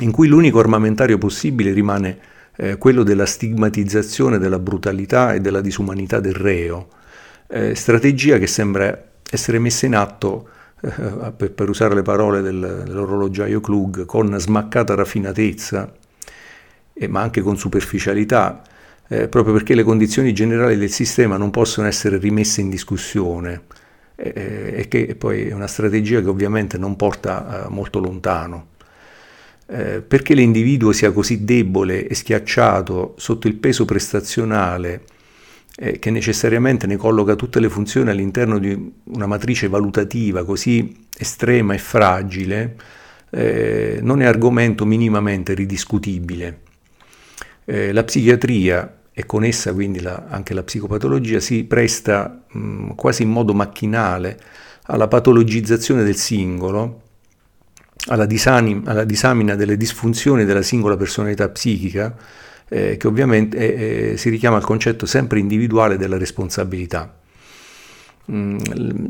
in 0.00 0.12
cui 0.12 0.28
l'unico 0.28 0.58
armamentario 0.60 1.18
possibile 1.18 1.72
rimane 1.72 2.18
eh, 2.56 2.78
quello 2.78 3.02
della 3.02 3.26
stigmatizzazione 3.26 4.38
della 4.38 4.58
brutalità 4.58 5.34
e 5.34 5.40
della 5.40 5.60
disumanità 5.60 6.20
del 6.20 6.34
reo, 6.34 6.88
eh, 7.48 7.74
strategia 7.74 8.38
che 8.38 8.46
sembra 8.46 9.04
essere 9.28 9.58
messa 9.58 9.86
in 9.86 9.96
atto 9.96 10.48
eh, 10.80 11.32
per, 11.36 11.52
per, 11.52 11.68
usare 11.68 11.94
le 11.94 12.02
parole 12.02 12.42
del, 12.42 12.84
dell'orologiaio 12.86 13.60
Klug, 13.60 14.04
con 14.04 14.38
smaccata 14.38 14.94
raffinatezza, 14.94 15.92
eh, 16.92 17.08
ma 17.08 17.20
anche 17.20 17.40
con 17.40 17.56
superficialità, 17.56 18.62
eh, 19.08 19.28
proprio 19.28 19.52
perché 19.52 19.74
le 19.74 19.82
condizioni 19.82 20.32
generali 20.32 20.76
del 20.76 20.90
sistema 20.90 21.36
non 21.36 21.50
possono 21.50 21.86
essere 21.86 22.18
rimesse 22.18 22.60
in 22.60 22.70
discussione 22.70 23.62
e 24.16 24.86
che 24.88 25.14
poi 25.14 25.48
è 25.48 25.52
una 25.52 25.66
strategia 25.66 26.22
che 26.22 26.28
ovviamente 26.28 26.78
non 26.78 26.96
porta 26.96 27.66
eh, 27.66 27.68
molto 27.68 28.00
lontano. 28.00 28.68
Eh, 29.68 30.00
perché 30.00 30.34
l'individuo 30.34 30.92
sia 30.92 31.12
così 31.12 31.44
debole 31.44 32.06
e 32.06 32.14
schiacciato 32.14 33.14
sotto 33.18 33.48
il 33.48 33.56
peso 33.56 33.84
prestazionale 33.84 35.02
eh, 35.76 35.98
che 35.98 36.10
necessariamente 36.10 36.86
ne 36.86 36.96
colloca 36.96 37.34
tutte 37.34 37.60
le 37.60 37.68
funzioni 37.68 38.08
all'interno 38.10 38.58
di 38.58 38.92
una 39.04 39.26
matrice 39.26 39.68
valutativa 39.68 40.44
così 40.44 41.06
estrema 41.16 41.74
e 41.74 41.78
fragile, 41.78 42.76
non 43.28 44.22
è 44.22 44.24
argomento 44.24 44.86
minimamente 44.86 45.52
ridiscutibile. 45.52 46.60
Eh, 47.66 47.92
la 47.92 48.04
psichiatria 48.04 48.95
e 49.18 49.24
con 49.24 49.44
essa 49.44 49.72
quindi 49.72 50.00
la, 50.02 50.26
anche 50.28 50.52
la 50.52 50.62
psicopatologia 50.62 51.40
si 51.40 51.64
presta 51.64 52.44
mh, 52.46 52.90
quasi 52.96 53.22
in 53.22 53.30
modo 53.30 53.54
macchinale 53.54 54.38
alla 54.88 55.08
patologizzazione 55.08 56.04
del 56.04 56.16
singolo, 56.16 57.00
alla, 58.08 58.26
disani, 58.26 58.82
alla 58.84 59.04
disamina 59.04 59.54
delle 59.54 59.78
disfunzioni 59.78 60.44
della 60.44 60.60
singola 60.60 60.98
personalità 60.98 61.48
psichica, 61.48 62.14
eh, 62.68 62.98
che 62.98 63.06
ovviamente 63.06 63.56
eh, 63.56 64.10
eh, 64.10 64.16
si 64.18 64.28
richiama 64.28 64.56
al 64.56 64.64
concetto 64.64 65.06
sempre 65.06 65.38
individuale 65.38 65.96
della 65.96 66.18
responsabilità. 66.18 67.18
Mm, 68.30 68.58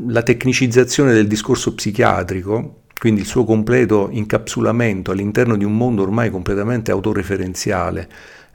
la 0.07 0.23
tecnicizzazione 0.23 1.11
del 1.11 1.27
discorso 1.27 1.75
psichiatrico, 1.75 2.83
quindi 2.97 3.19
il 3.19 3.27
suo 3.27 3.43
completo 3.43 4.07
incapsulamento 4.09 5.11
all'interno 5.11 5.57
di 5.57 5.65
un 5.65 5.75
mondo 5.75 6.01
ormai 6.01 6.29
completamente 6.31 6.91
autoreferenziale, 6.91 8.07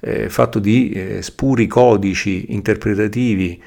eh, 0.05 0.29
fatto 0.29 0.59
di 0.59 0.91
eh, 0.91 1.23
spuri 1.23 1.69
codici 1.69 2.53
interpretativi, 2.53 3.63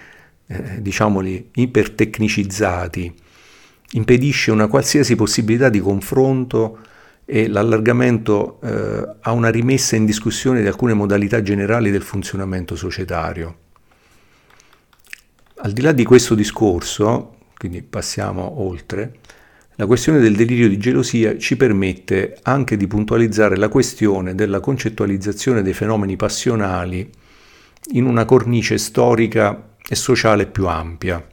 eh, 0.47 0.81
diciamoli, 0.81 1.49
ipertecnicizzati, 1.53 3.13
impedisce 3.91 4.51
una 4.51 4.67
qualsiasi 4.67 5.15
possibilità 5.15 5.69
di 5.69 5.79
confronto 5.79 6.79
e 7.23 7.47
l'allargamento 7.47 8.59
eh, 8.61 9.15
a 9.21 9.31
una 9.31 9.49
rimessa 9.49 9.95
in 9.95 10.05
discussione 10.05 10.61
di 10.61 10.67
alcune 10.67 10.93
modalità 10.93 11.41
generali 11.41 11.89
del 11.89 12.03
funzionamento 12.03 12.75
societario. 12.75 13.57
Al 15.59 15.71
di 15.71 15.81
là 15.81 15.93
di 15.93 16.03
questo 16.03 16.35
discorso, 16.35 17.37
quindi 17.57 17.81
passiamo 17.81 18.61
oltre, 18.61 19.19
la 19.77 19.85
questione 19.85 20.19
del 20.19 20.35
delirio 20.35 20.69
di 20.69 20.77
gelosia 20.77 21.37
ci 21.37 21.57
permette 21.57 22.37
anche 22.43 22.77
di 22.77 22.87
puntualizzare 22.87 23.57
la 23.57 23.67
questione 23.67 24.33
della 24.33 24.61
concettualizzazione 24.61 25.61
dei 25.61 25.73
fenomeni 25.73 26.15
passionali 26.15 27.09
in 27.91 28.05
una 28.05 28.23
cornice 28.23 28.77
storica 28.77 29.75
e 29.87 29.95
sociale 29.95 30.45
più 30.45 30.67
ampia. 30.67 31.25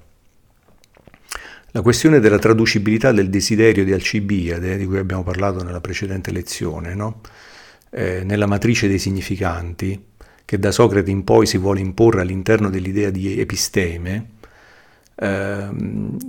La 1.74 1.80
questione 1.80 2.20
della 2.20 2.38
traducibilità 2.38 3.12
del 3.12 3.30
desiderio 3.30 3.84
di 3.84 3.92
Alcibiade, 3.92 4.76
di 4.76 4.84
cui 4.86 4.98
abbiamo 4.98 5.22
parlato 5.22 5.62
nella 5.62 5.80
precedente 5.80 6.30
lezione, 6.30 6.94
no? 6.94 7.20
eh, 7.90 8.24
nella 8.24 8.46
matrice 8.46 8.88
dei 8.88 8.98
significanti, 8.98 10.08
che 10.44 10.58
da 10.58 10.70
Socrate 10.70 11.10
in 11.10 11.24
poi 11.24 11.46
si 11.46 11.56
vuole 11.56 11.80
imporre 11.80 12.20
all'interno 12.20 12.68
dell'idea 12.68 13.08
di 13.08 13.40
episteme, 13.40 14.40
eh, 15.14 15.68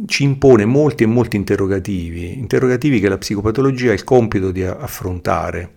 ci 0.05 0.23
impone 0.23 0.65
molti 0.65 1.03
e 1.03 1.07
molti 1.07 1.35
interrogativi, 1.35 2.37
interrogativi 2.37 2.99
che 2.99 3.09
la 3.09 3.17
psicopatologia 3.17 3.91
ha 3.91 3.93
il 3.93 4.03
compito 4.03 4.51
di 4.51 4.63
affrontare. 4.63 5.71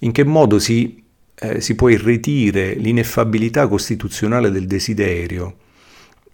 In 0.00 0.12
che 0.12 0.24
modo 0.24 0.58
si, 0.58 1.02
eh, 1.34 1.60
si 1.60 1.74
può 1.74 1.88
irretire 1.88 2.74
l'ineffabilità 2.74 3.68
costituzionale 3.68 4.50
del 4.50 4.66
desiderio, 4.66 5.56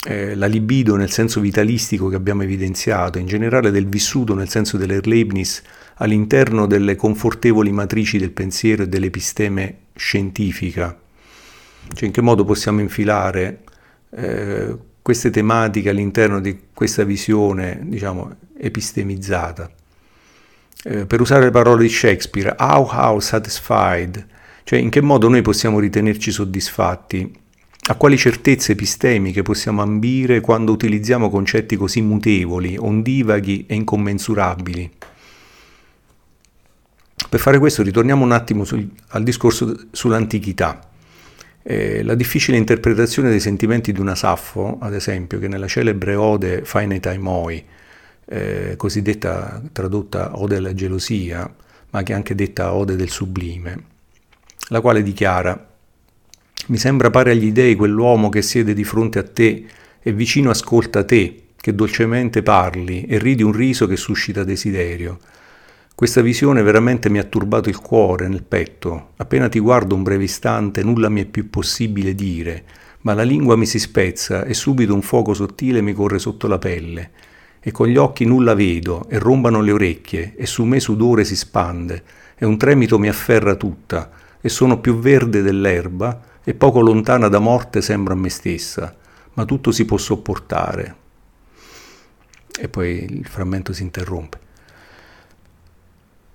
eh, 0.07 0.35
la 0.35 0.47
libido 0.47 0.97
nel 0.97 1.11
senso 1.11 1.41
vitalistico 1.41 2.09
che 2.09 2.17
abbiamo 2.17 2.43
evidenziato, 2.43 3.19
in 3.19 3.27
generale 3.27 3.71
del 3.71 3.89
vissuto 3.89 4.35
nel 4.35 4.49
senso 4.49 4.77
dell'Erlebnis 4.77 5.63
all'interno 5.97 6.67
delle 6.67 6.95
confortevoli 6.95 7.73
matrici 7.73 8.19
del 8.19 8.31
pensiero 8.31 8.85
e 8.85 8.89
dell'episteme 8.89 9.79
scientifica. 9.97 10.97
Cioè 11.93 12.07
in 12.07 12.13
che 12.13 12.21
modo 12.21 12.45
possiamo 12.45 12.81
infilare 12.81 13.65
eh, 14.11 14.77
queste 15.09 15.31
tematiche 15.31 15.89
all'interno 15.89 16.39
di 16.39 16.55
questa 16.75 17.03
visione, 17.03 17.81
diciamo, 17.85 18.31
epistemizzata. 18.59 19.71
Eh, 20.85 21.07
per 21.07 21.23
usare 21.23 21.45
le 21.45 21.51
parole 21.51 21.85
di 21.85 21.89
Shakespeare, 21.89 22.55
how 22.59 22.87
how 22.93 23.19
satisfied, 23.19 24.27
cioè 24.65 24.79
in 24.79 24.91
che 24.91 25.01
modo 25.01 25.31
noi 25.31 25.41
possiamo 25.41 25.79
ritenerci 25.79 26.31
soddisfatti 26.31 27.41
a 27.87 27.95
quali 27.95 28.19
certezze 28.19 28.73
epistemiche 28.73 29.41
possiamo 29.41 29.81
ambire 29.81 30.43
quando 30.43 30.73
utilizziamo 30.73 31.31
concetti 31.31 31.75
così 31.77 32.03
mutevoli, 32.03 32.77
ondivaghi 32.79 33.65
e 33.67 33.77
incommensurabili? 33.77 34.91
Per 37.31 37.41
fare 37.41 37.59
questo 37.59 37.83
ritorniamo 37.83 38.27
un 38.27 38.33
attimo 38.33 38.65
sul, 38.65 38.87
al 39.09 39.23
discorso 39.23 39.87
sull'antichità. 39.91 40.88
Eh, 41.63 42.03
la 42.03 42.15
difficile 42.15 42.57
interpretazione 42.57 43.31
dei 43.31 43.41
sentimenti 43.41 43.93
di 43.93 44.01
una 44.01 44.15
Saffo, 44.15 44.79
ad 44.81 44.95
esempio, 44.95 45.39
che 45.39 45.49
nella 45.49 45.67
celebre 45.67 46.15
ode 46.15 46.65
Faineta 46.65 47.17
Moi, 47.19 47.65
eh, 48.27 48.75
cosiddetta 48.77 49.63
tradotta 49.73 50.39
ode 50.39 50.57
alla 50.57 50.75
gelosia, 50.75 51.53
ma 51.91 52.03
che 52.03 52.13
è 52.13 52.17
anche 52.17 52.35
detta 52.35 52.75
ode 52.75 52.97
del 52.97 53.11
sublime, 53.11 53.83
la 54.69 54.81
quale 54.81 55.03
dichiara 55.03 55.69
mi 56.67 56.77
sembra 56.77 57.09
pare 57.09 57.31
agli 57.31 57.51
dei 57.51 57.75
quell'uomo 57.75 58.29
che 58.29 58.43
siede 58.43 58.75
di 58.75 58.85
fronte 58.85 59.19
a 59.19 59.23
te 59.23 59.65
e 60.03 60.13
vicino 60.13 60.51
ascolta 60.51 61.03
te, 61.05 61.45
che 61.57 61.75
dolcemente 61.75 62.43
parli 62.43 63.07
e 63.07 63.19
ridi 63.19 63.43
un 63.43 63.53
riso 63.53 63.87
che 63.87 63.97
suscita 63.97 64.45
desiderio. 64.45 65.19
Questa 65.99 66.21
visione 66.21 66.63
veramente 66.63 67.11
mi 67.11 67.19
ha 67.19 67.25
turbato 67.25 67.69
il 67.69 67.81
cuore 67.81 68.29
nel 68.29 68.45
petto. 68.45 69.15
Appena 69.17 69.49
ti 69.49 69.59
guardo 69.59 69.97
un 69.97 70.05
breve 70.05 70.23
istante 70.23 70.85
nulla 70.85 71.09
mi 71.09 71.23
è 71.23 71.25
più 71.25 71.51
possibile 71.51 72.15
dire, 72.15 72.63
ma 73.01 73.15
la 73.15 73.25
lingua 73.25 73.57
mi 73.57 73.67
si 73.67 73.81
spezza 73.81 74.45
e 74.45 74.55
subito 74.55 74.95
un 74.95 75.03
fuoco 75.03 75.35
sottile 75.35 75.81
mi 75.81 75.93
corre 75.93 76.21
sotto 76.21 76.47
la 76.47 76.59
pelle. 76.59 77.11
E 77.59 77.73
con 77.73 77.89
gli 77.89 77.97
occhi 77.97 78.25
nulla 78.27 78.55
vedo, 78.55 79.09
e 79.09 79.19
rombano 79.19 79.61
le 79.61 79.73
orecchie, 79.73 80.35
e 80.37 80.47
su 80.47 80.63
me 80.63 80.79
sudore 80.79 81.25
si 81.25 81.35
spande, 81.35 82.05
e 82.37 82.47
un 82.47 82.57
tremito 82.57 82.97
mi 83.01 83.09
afferra 83.09 83.57
tutta, 83.57 84.09
e 84.41 84.49
sono 84.49 84.79
più 84.79 85.01
verde 85.01 85.43
dell'erba, 85.43 86.23
e 86.45 86.55
poco 86.55 86.81
lontana 86.81 87.27
da 87.27 87.41
morte 87.41 87.83
sembra 87.83 88.15
a 88.15 88.17
me 88.17 88.29
stessa, 88.29 88.97
ma 89.33 89.45
tutto 89.45 89.73
si 89.73 89.85
può 89.85 89.97
sopportare. 89.97 90.97
E 92.57 92.69
poi 92.69 93.03
il 93.03 93.27
frammento 93.27 93.73
si 93.73 93.83
interrompe. 93.83 94.47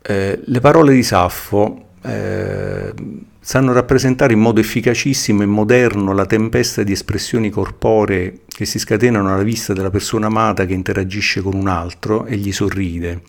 Eh, 0.06 0.40
le 0.44 0.60
parole 0.60 0.94
di 0.94 1.02
Saffo 1.02 1.86
eh, 2.04 2.94
sanno 3.40 3.72
rappresentare 3.72 4.34
in 4.34 4.40
modo 4.40 4.60
efficacissimo 4.60 5.42
e 5.42 5.46
moderno 5.46 6.14
la 6.14 6.26
tempesta 6.26 6.84
di 6.84 6.92
espressioni 6.92 7.50
corporee 7.50 8.42
che 8.46 8.66
si 8.66 8.80
scatenano 8.80 9.34
alla 9.34 9.44
vista 9.44 9.74
della 9.74 9.90
persona 9.90 10.28
amata 10.28 10.66
che 10.66 10.74
interagisce 10.74 11.42
con 11.42 11.54
un 11.54 11.68
altro 11.68 12.26
e 12.26 12.36
gli 12.36 12.52
sorride 12.52 13.22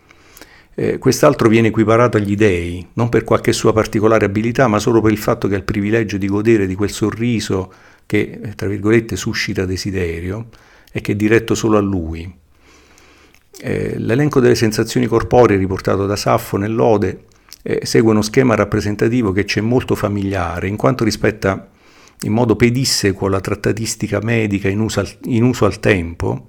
eh, 0.75 0.99
quest'altro 0.99 1.49
viene 1.49 1.69
equiparato 1.69 2.17
agli 2.17 2.35
dei, 2.35 2.85
non 2.95 3.09
per 3.09 3.25
qualche 3.25 3.53
sua 3.53 3.73
particolare 3.73 4.25
abilità, 4.25 4.67
ma 4.67 4.79
solo 4.79 5.01
per 5.01 5.13
il 5.13 5.19
fatto 5.19 5.47
che 5.47 5.55
ha 5.55 5.59
il 5.59 5.65
privilegio 5.65 6.19
di 6.19 6.27
godere 6.27 6.67
di 6.67 6.75
quel 6.75 6.91
sorriso 6.91 7.73
che, 8.07 8.41
tra 8.57 8.67
virgolette, 8.67 9.17
suscita 9.17 9.65
desiderio 9.65 10.49
e 10.93 11.01
che 11.01 11.13
è 11.13 11.15
diretto 11.15 11.55
solo 11.55 11.77
a 11.77 11.81
lui. 11.81 12.43
Eh, 13.61 13.95
l'elenco 13.99 14.41
delle 14.41 14.55
sensazioni 14.55 15.07
corporee 15.07 15.57
riportato 15.57 16.07
da 16.07 16.17
Saffo 16.17 16.57
nell'Ode 16.57 17.25
eh, 17.63 17.81
segue 17.85 18.11
uno 18.11 18.23
schema 18.23 18.55
rappresentativo 18.55 19.33
che 19.33 19.47
ci 19.47 19.61
è 19.61 19.63
molto 19.63 19.95
familiare, 19.95 20.69
in 20.69 20.77
quanto 20.77 21.05
rispetta 21.05 21.71
in 22.23 22.33
modo 22.33 22.57
pedissequo 22.57 23.29
la 23.29 23.41
trattatistica 23.41 24.21
medica 24.23 24.69
in 24.69 24.81
uso 24.81 25.01
al, 25.01 25.09
in 25.25 25.45
uso 25.45 25.65
al 25.65 25.81
tempo 25.81 26.49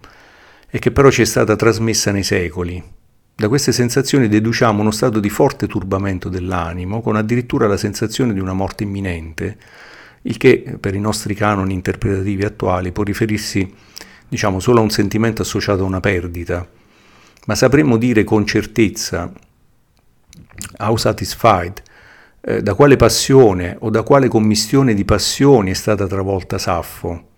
e 0.69 0.79
che 0.79 0.91
però 0.91 1.09
ci 1.09 1.21
è 1.21 1.25
stata 1.25 1.55
trasmessa 1.55 2.11
nei 2.11 2.23
secoli, 2.23 2.83
da 3.37 3.49
queste 3.49 3.73
sensazioni 3.73 4.29
deduciamo 4.29 4.79
uno 4.79 4.91
stato 4.91 5.19
di 5.19 5.29
forte 5.29 5.67
turbamento 5.67 6.29
dell'animo, 6.29 7.01
con 7.01 7.17
addirittura 7.17 7.67
la 7.67 7.75
sensazione 7.75 8.33
di 8.33 8.39
una 8.39 8.53
morte 8.53 8.83
imminente, 8.83 9.57
il 10.23 10.37
che 10.37 10.77
per 10.79 10.95
i 10.95 10.99
nostri 10.99 11.33
canoni 11.33 11.73
interpretativi 11.73 12.45
attuali 12.45 12.91
può 12.93 13.03
riferirsi 13.03 13.69
diciamo 14.27 14.59
solo 14.59 14.79
a 14.79 14.83
un 14.83 14.89
sentimento 14.89 15.41
associato 15.41 15.83
a 15.83 15.85
una 15.85 15.99
perdita, 15.99 16.65
ma 17.45 17.55
sapremmo 17.55 17.97
dire 17.97 18.23
con 18.23 18.45
certezza 18.45 19.31
how 20.77 20.95
satisfied, 20.95 21.81
eh, 22.41 22.62
da 22.62 22.73
quale 22.73 22.95
passione 22.95 23.75
o 23.79 23.89
da 23.89 24.03
quale 24.03 24.27
commistione 24.27 24.93
di 24.93 25.05
passioni 25.05 25.71
è 25.71 25.73
stata 25.73 26.08
travolta 26.08 26.58
Saffo, 26.58 27.34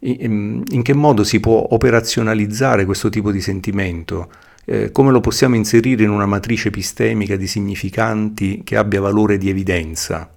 in, 0.00 0.62
in 0.68 0.82
che 0.82 0.94
modo 0.94 1.24
si 1.24 1.40
può 1.40 1.66
operazionalizzare 1.70 2.84
questo 2.84 3.08
tipo 3.08 3.30
di 3.30 3.40
sentimento, 3.40 4.30
eh, 4.64 4.92
come 4.92 5.10
lo 5.10 5.20
possiamo 5.20 5.56
inserire 5.56 6.04
in 6.04 6.10
una 6.10 6.26
matrice 6.26 6.68
epistemica 6.68 7.36
di 7.36 7.46
significanti 7.46 8.62
che 8.64 8.76
abbia 8.76 9.00
valore 9.00 9.38
di 9.38 9.48
evidenza? 9.48 10.30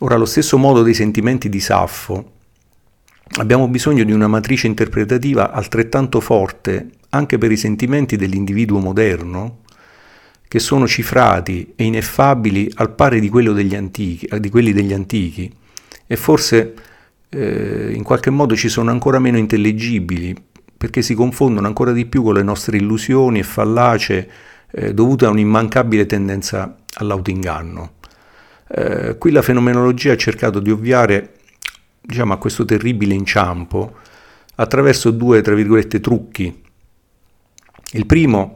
Ora, 0.00 0.14
allo 0.14 0.26
stesso 0.26 0.58
modo 0.58 0.82
dei 0.82 0.94
sentimenti 0.94 1.48
di 1.48 1.60
Saffo, 1.60 2.32
abbiamo 3.36 3.68
bisogno 3.68 4.04
di 4.04 4.12
una 4.12 4.26
matrice 4.26 4.66
interpretativa 4.66 5.52
altrettanto 5.52 6.20
forte 6.20 6.90
anche 7.10 7.38
per 7.38 7.50
i 7.50 7.56
sentimenti 7.56 8.16
dell'individuo 8.16 8.78
moderno, 8.78 9.60
che 10.46 10.58
sono 10.58 10.86
cifrati 10.86 11.72
e 11.76 11.84
ineffabili 11.84 12.70
al 12.76 12.94
pari 12.94 13.20
di, 13.20 13.30
degli 13.30 13.74
antichi, 13.74 14.28
di 14.38 14.50
quelli 14.50 14.72
degli 14.72 14.92
antichi, 14.92 15.52
e 16.06 16.16
forse 16.16 16.74
eh, 17.28 17.92
in 17.94 18.02
qualche 18.02 18.30
modo 18.30 18.56
ci 18.56 18.68
sono 18.68 18.90
ancora 18.90 19.18
meno 19.18 19.38
intelligibili, 19.38 20.34
perché 20.76 21.02
si 21.02 21.14
confondono 21.14 21.66
ancora 21.66 21.92
di 21.92 22.06
più 22.06 22.22
con 22.22 22.34
le 22.34 22.42
nostre 22.42 22.76
illusioni 22.76 23.40
e 23.40 23.42
fallacie 23.42 24.30
eh, 24.70 24.94
dovute 24.94 25.26
a 25.26 25.30
un'immancabile 25.30 26.06
tendenza 26.06 26.76
all'autoinganno. 26.94 27.92
Eh, 28.68 29.16
qui 29.18 29.30
la 29.30 29.42
fenomenologia 29.42 30.12
ha 30.12 30.16
cercato 30.16 30.60
di 30.60 30.70
ovviare 30.70 31.37
diciamo, 32.08 32.32
a 32.32 32.38
questo 32.38 32.64
terribile 32.64 33.12
inciampo 33.12 33.96
attraverso 34.54 35.10
due, 35.10 35.42
tra 35.42 35.54
virgolette, 35.54 36.00
trucchi. 36.00 36.62
Il 37.92 38.06
primo 38.06 38.54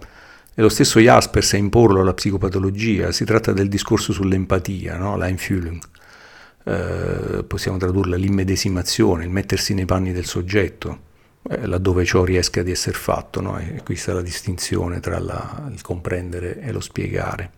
è 0.54 0.62
lo 0.62 0.70
stesso 0.70 0.98
Jaspers 1.00 1.52
a 1.52 1.58
imporlo 1.58 2.00
alla 2.00 2.14
psicopatologia, 2.14 3.12
si 3.12 3.26
tratta 3.26 3.52
del 3.52 3.68
discorso 3.68 4.14
sull'empatia, 4.14 4.96
no? 4.96 5.18
l'Einfühlung. 5.18 5.82
Eh, 6.64 7.44
possiamo 7.44 7.76
tradurla 7.76 8.16
l'immedesimazione, 8.16 9.24
il 9.24 9.30
mettersi 9.30 9.74
nei 9.74 9.84
panni 9.84 10.12
del 10.12 10.24
soggetto 10.24 11.10
eh, 11.50 11.66
laddove 11.66 12.06
ciò 12.06 12.24
riesca 12.24 12.62
di 12.62 12.70
essere 12.70 12.96
fatto. 12.96 13.42
No? 13.42 13.58
E 13.58 13.82
qui 13.84 13.96
sta 13.96 14.14
la 14.14 14.22
distinzione 14.22 14.98
tra 15.00 15.18
la, 15.18 15.68
il 15.70 15.82
comprendere 15.82 16.58
e 16.62 16.72
lo 16.72 16.80
spiegare. 16.80 17.50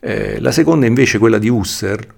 Eh, 0.00 0.40
la 0.40 0.52
seconda 0.52 0.86
invece 0.86 1.18
quella 1.18 1.36
di 1.36 1.50
Husserl, 1.50 2.14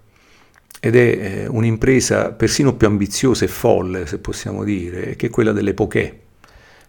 ed 0.85 0.97
è 0.97 0.99
eh, 0.99 1.47
un'impresa 1.47 2.33
persino 2.33 2.75
più 2.75 2.89
ambiziosa 2.89 3.45
e 3.45 3.49
folle, 3.49 4.05
se 4.05 4.19
possiamo 4.19 4.65
dire, 4.65 5.15
che 5.15 5.31
quella 5.31 5.53
dell'epoché, 5.53 6.23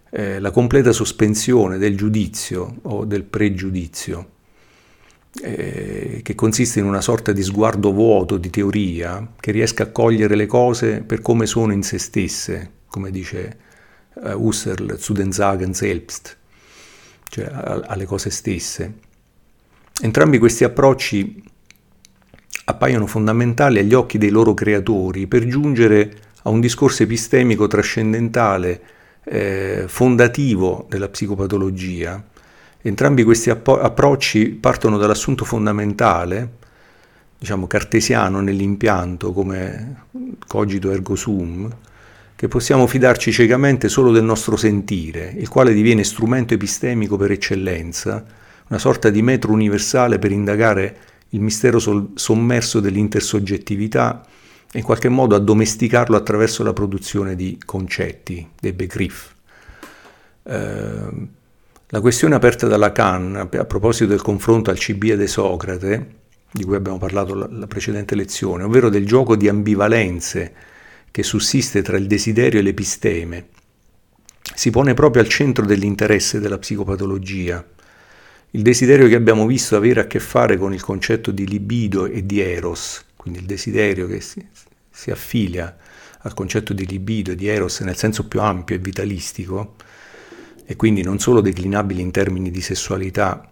eh, 0.09 0.39
la 0.39 0.49
completa 0.49 0.91
sospensione 0.91 1.77
del 1.77 1.95
giudizio 1.95 2.77
o 2.81 3.05
del 3.05 3.21
pregiudizio, 3.23 4.29
eh, 5.43 6.21
che 6.23 6.33
consiste 6.33 6.79
in 6.79 6.85
una 6.85 7.01
sorta 7.01 7.31
di 7.33 7.43
sguardo 7.43 7.91
vuoto 7.91 8.37
di 8.37 8.49
teoria 8.49 9.33
che 9.39 9.51
riesca 9.51 9.83
a 9.83 9.91
cogliere 9.91 10.35
le 10.35 10.47
cose 10.47 11.01
per 11.01 11.21
come 11.21 11.45
sono 11.45 11.71
in 11.71 11.83
se 11.83 11.99
stesse, 11.99 12.71
come 12.87 13.11
dice 13.11 13.57
uh, 14.15 14.29
Husserl 14.29 14.97
zu 14.97 15.13
den 15.13 15.31
Sagen 15.31 15.75
selbst, 15.75 16.35
cioè 17.25 17.45
alle 17.45 18.05
cose 18.05 18.31
stesse. 18.31 18.93
Entrambi 20.01 20.39
questi 20.39 20.63
approcci 20.63 21.51
appaiono 22.65 23.05
fondamentali 23.07 23.79
agli 23.79 23.93
occhi 23.93 24.17
dei 24.17 24.29
loro 24.29 24.53
creatori 24.53 25.27
per 25.27 25.45
giungere 25.47 26.13
a 26.43 26.49
un 26.49 26.59
discorso 26.59 27.03
epistemico 27.03 27.67
trascendentale, 27.67 28.81
eh, 29.23 29.85
fondativo 29.87 30.85
della 30.89 31.09
psicopatologia. 31.09 32.21
Entrambi 32.81 33.23
questi 33.23 33.49
appo- 33.49 33.79
approcci 33.79 34.49
partono 34.49 34.97
dall'assunto 34.97 35.45
fondamentale, 35.45 36.49
diciamo 37.37 37.67
cartesiano 37.67 38.41
nell'impianto 38.41 39.31
come 39.31 40.05
cogito 40.47 40.91
ergo 40.91 41.15
sum, 41.15 41.69
che 42.35 42.47
possiamo 42.49 42.87
fidarci 42.87 43.31
ciecamente 43.31 43.87
solo 43.87 44.11
del 44.11 44.23
nostro 44.23 44.57
sentire, 44.57 45.33
il 45.37 45.47
quale 45.47 45.73
diviene 45.73 46.03
strumento 46.03 46.53
epistemico 46.53 47.15
per 47.15 47.31
eccellenza, 47.31 48.23
una 48.67 48.79
sorta 48.79 49.09
di 49.09 49.21
metro 49.21 49.53
universale 49.53 50.19
per 50.19 50.31
indagare 50.31 50.97
il 51.33 51.41
mistero 51.41 51.77
sol- 51.77 52.11
sommerso 52.15 52.79
dell'intersoggettività 52.79 54.25
e 54.71 54.79
in 54.79 54.83
qualche 54.83 55.09
modo 55.09 55.35
addomesticarlo 55.35 56.15
attraverso 56.15 56.63
la 56.63 56.73
produzione 56.73 57.35
di 57.35 57.59
concetti, 57.63 58.49
dei 58.59 58.73
begriff. 58.73 59.33
Eh, 60.43 61.27
la 61.87 62.01
questione 62.01 62.33
aperta 62.33 62.67
da 62.67 62.77
Lacan 62.77 63.35
a 63.35 63.65
proposito 63.65 64.07
del 64.07 64.21
confronto 64.21 64.71
al 64.71 64.79
Cibia 64.79 65.15
de 65.15 65.27
Socrate, 65.27 66.07
di 66.51 66.63
cui 66.63 66.75
abbiamo 66.75 66.97
parlato 66.97 67.35
la, 67.35 67.47
la 67.51 67.67
precedente 67.67 68.15
lezione, 68.15 68.63
ovvero 68.63 68.89
del 68.89 69.05
gioco 69.05 69.35
di 69.35 69.47
ambivalenze 69.47 70.53
che 71.11 71.21
sussiste 71.21 71.83
tra 71.83 71.97
il 71.97 72.07
desiderio 72.07 72.59
e 72.59 72.63
l'episteme, 72.63 73.49
si 74.55 74.71
pone 74.71 74.95
proprio 74.95 75.21
al 75.21 75.29
centro 75.29 75.65
dell'interesse 75.65 76.39
della 76.39 76.57
psicopatologia. 76.57 77.63
Il 78.55 78.61
desiderio 78.61 79.07
che 79.07 79.15
abbiamo 79.15 79.47
visto 79.47 79.75
avere 79.75 80.01
a 80.01 80.05
che 80.05 80.19
fare 80.19 80.57
con 80.57 80.75
il 80.75 80.81
concetto 80.83 81.31
di 81.31 81.47
libido 81.47 82.05
e 82.05 82.23
di 82.23 82.39
eros, 82.39 83.03
quindi 83.15 83.39
il 83.39 83.47
desiderio 83.47 84.05
che 84.05 84.21
si, 84.21 84.45
si 84.91 85.09
affilia 85.09 85.75
al 86.19 86.35
concetto 86.35 86.71
di 86.71 86.85
libido 86.85 87.31
e 87.31 87.35
di 87.35 87.47
eros 87.47 87.79
nel 87.79 87.97
senso 87.97 88.27
più 88.27 88.41
ampio 88.41 88.75
e 88.75 88.77
vitalistico, 88.77 89.73
e 90.67 90.75
quindi 90.75 91.01
non 91.01 91.17
solo 91.17 91.41
declinabile 91.41 92.03
in 92.03 92.11
termini 92.11 92.51
di 92.51 92.61
sessualità, 92.61 93.49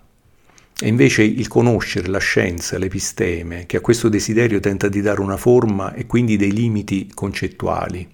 è 0.79 0.85
invece 0.85 1.23
il 1.23 1.47
conoscere 1.47 2.07
la 2.07 2.19
scienza, 2.19 2.77
l'episteme, 2.77 3.65
che 3.65 3.77
a 3.77 3.81
questo 3.81 4.07
desiderio 4.07 4.59
tenta 4.59 4.87
di 4.87 5.01
dare 5.01 5.21
una 5.21 5.37
forma 5.37 5.95
e 5.95 6.05
quindi 6.05 6.37
dei 6.37 6.51
limiti 6.51 7.09
concettuali. 7.11 8.07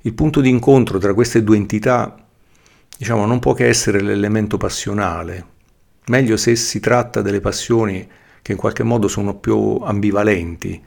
Il 0.00 0.14
punto 0.14 0.40
di 0.40 0.48
incontro 0.48 0.98
tra 0.98 1.14
queste 1.14 1.44
due 1.44 1.56
entità, 1.56 2.26
diciamo, 2.98 3.24
non 3.24 3.38
può 3.38 3.52
che 3.52 3.68
essere 3.68 4.00
l'elemento 4.00 4.56
passionale. 4.56 5.51
Meglio 6.06 6.36
se 6.36 6.56
si 6.56 6.80
tratta 6.80 7.22
delle 7.22 7.40
passioni 7.40 8.08
che 8.42 8.52
in 8.52 8.58
qualche 8.58 8.82
modo 8.82 9.06
sono 9.08 9.36
più 9.36 9.78
ambivalenti, 9.82 10.82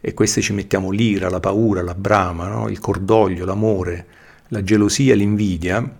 e 0.00 0.14
queste 0.14 0.40
ci 0.40 0.52
mettiamo 0.52 0.90
l'ira, 0.90 1.28
la 1.28 1.40
paura, 1.40 1.82
la 1.82 1.94
brama, 1.94 2.48
no? 2.48 2.68
il 2.68 2.78
cordoglio, 2.78 3.44
l'amore, 3.44 4.06
la 4.48 4.62
gelosia, 4.62 5.14
l'invidia, 5.14 5.96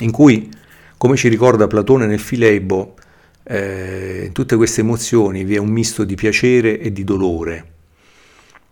in 0.00 0.10
cui, 0.10 0.50
come 0.96 1.16
ci 1.16 1.28
ricorda 1.28 1.66
Platone 1.66 2.06
nel 2.06 2.18
Filebo, 2.18 2.96
eh, 3.44 4.24
in 4.26 4.32
tutte 4.32 4.56
queste 4.56 4.80
emozioni 4.80 5.44
vi 5.44 5.54
è 5.54 5.58
un 5.58 5.68
misto 5.68 6.04
di 6.04 6.14
piacere 6.14 6.80
e 6.80 6.92
di 6.92 7.04
dolore. 7.04 7.72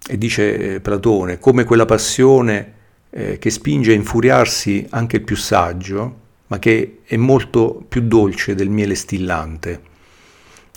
E 0.04 0.18
dice 0.18 0.74
eh, 0.74 0.80
Platone, 0.80 1.38
come 1.38 1.64
quella 1.64 1.84
passione 1.84 2.72
eh, 3.10 3.38
che 3.38 3.50
spinge 3.50 3.92
a 3.92 3.94
infuriarsi 3.94 4.84
anche 4.90 5.16
il 5.16 5.22
più 5.22 5.36
saggio, 5.36 6.20
ma 6.52 6.58
che 6.58 6.98
è 7.06 7.16
molto 7.16 7.82
più 7.88 8.02
dolce 8.02 8.54
del 8.54 8.68
miele 8.68 8.94
stillante. 8.94 9.80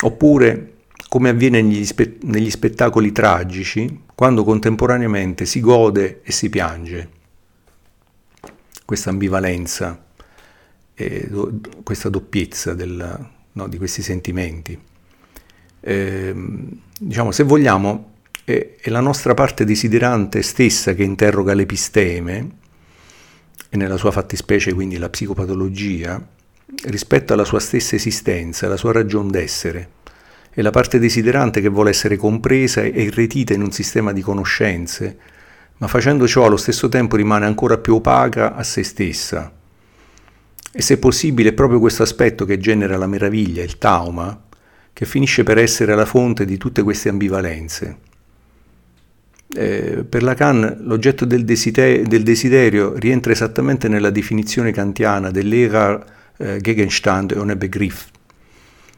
Oppure 0.04 0.76
come 1.10 1.28
avviene 1.28 1.62
negli, 1.62 1.84
spe- 1.84 2.16
negli 2.22 2.50
spettacoli 2.50 3.12
tragici, 3.12 4.04
quando 4.16 4.46
contemporaneamente 4.46 5.46
si 5.46 5.60
gode 5.60 6.22
e 6.24 6.32
si 6.32 6.50
piange. 6.50 7.10
Questa 8.86 9.10
ambivalenza, 9.10 10.02
do- 11.28 11.60
questa 11.84 12.08
doppiezza 12.08 12.74
del, 12.74 13.30
no, 13.52 13.68
di 13.68 13.78
questi 13.78 14.02
sentimenti. 14.02 14.80
Eh, 15.82 16.36
diciamo, 16.98 17.32
se 17.32 17.44
vogliamo, 17.44 18.14
è, 18.46 18.76
è, 18.80 18.90
la 18.90 19.02
nostra 19.02 19.34
parte 19.34 19.66
desiderante 19.66 20.42
stessa 20.42 20.94
che 20.94 21.04
interroga 21.04 21.54
l'episteme, 21.54 22.64
e 23.70 23.78
nella 23.78 23.98
sua 23.98 24.12
fattispecie 24.12 24.74
quindi 24.74 24.98
la 24.98 25.10
psicopatologia, 25.10 26.22
rispetto 26.86 27.34
alla 27.34 27.46
sua 27.46 27.60
stessa 27.60 27.96
esistenza, 27.96 28.66
alla 28.66 28.78
sua 28.78 28.92
ragion 28.92 29.30
d'essere. 29.30 29.90
È 30.50 30.62
la 30.62 30.72
parte 30.72 31.00
desiderante 31.00 31.62
che 31.62 31.70
vuole 31.70 31.90
essere 31.90 32.16
compresa 32.16 32.82
e 32.82 33.02
irretita 33.02 33.54
in 33.54 33.62
un 33.62 33.72
sistema 33.72 34.14
di 34.14 34.22
conoscenze, 34.22 35.18
ma 35.78 35.88
facendo 35.88 36.28
ciò 36.28 36.46
allo 36.46 36.58
stesso 36.58 36.88
tempo 36.88 37.18
rimane 37.18 37.46
ancora 37.46 37.78
più 37.78 37.96
opaca 37.96 38.56
a 38.56 38.64
se 38.64 38.84
stessa, 38.84 39.52
e 40.72 40.82
se 40.82 40.98
possibile 40.98 41.50
è 41.50 41.54
proprio 41.54 41.80
questo 41.80 42.04
aspetto 42.04 42.44
che 42.44 42.58
genera 42.58 42.98
la 42.98 43.08
meraviglia, 43.08 43.64
il 43.64 43.78
tauma, 43.78 44.44
che 44.92 45.06
finisce 45.06 45.44
per 45.44 45.58
essere 45.58 45.96
la 45.96 46.06
fonte 46.06 46.46
di 46.46 46.58
tutte 46.58 46.84
queste 46.84 47.10
ambivalenze. 47.10 47.98
Eh, 49.58 50.04
per 50.04 50.22
Lacan 50.22 50.80
l'oggetto 50.82 51.24
del, 51.24 51.46
desider- 51.46 52.06
del, 52.06 52.24
desiderio 52.24 52.94
rientra 52.98 53.32
esattamente 53.32 53.88
nella 53.88 54.10
definizione 54.10 54.72
kantiana 54.72 55.32
dell'era 55.32 56.04
eh, 56.36 56.60
Gegenstand 56.60 57.32
ohne 57.38 57.56
Begriff, 57.56 58.08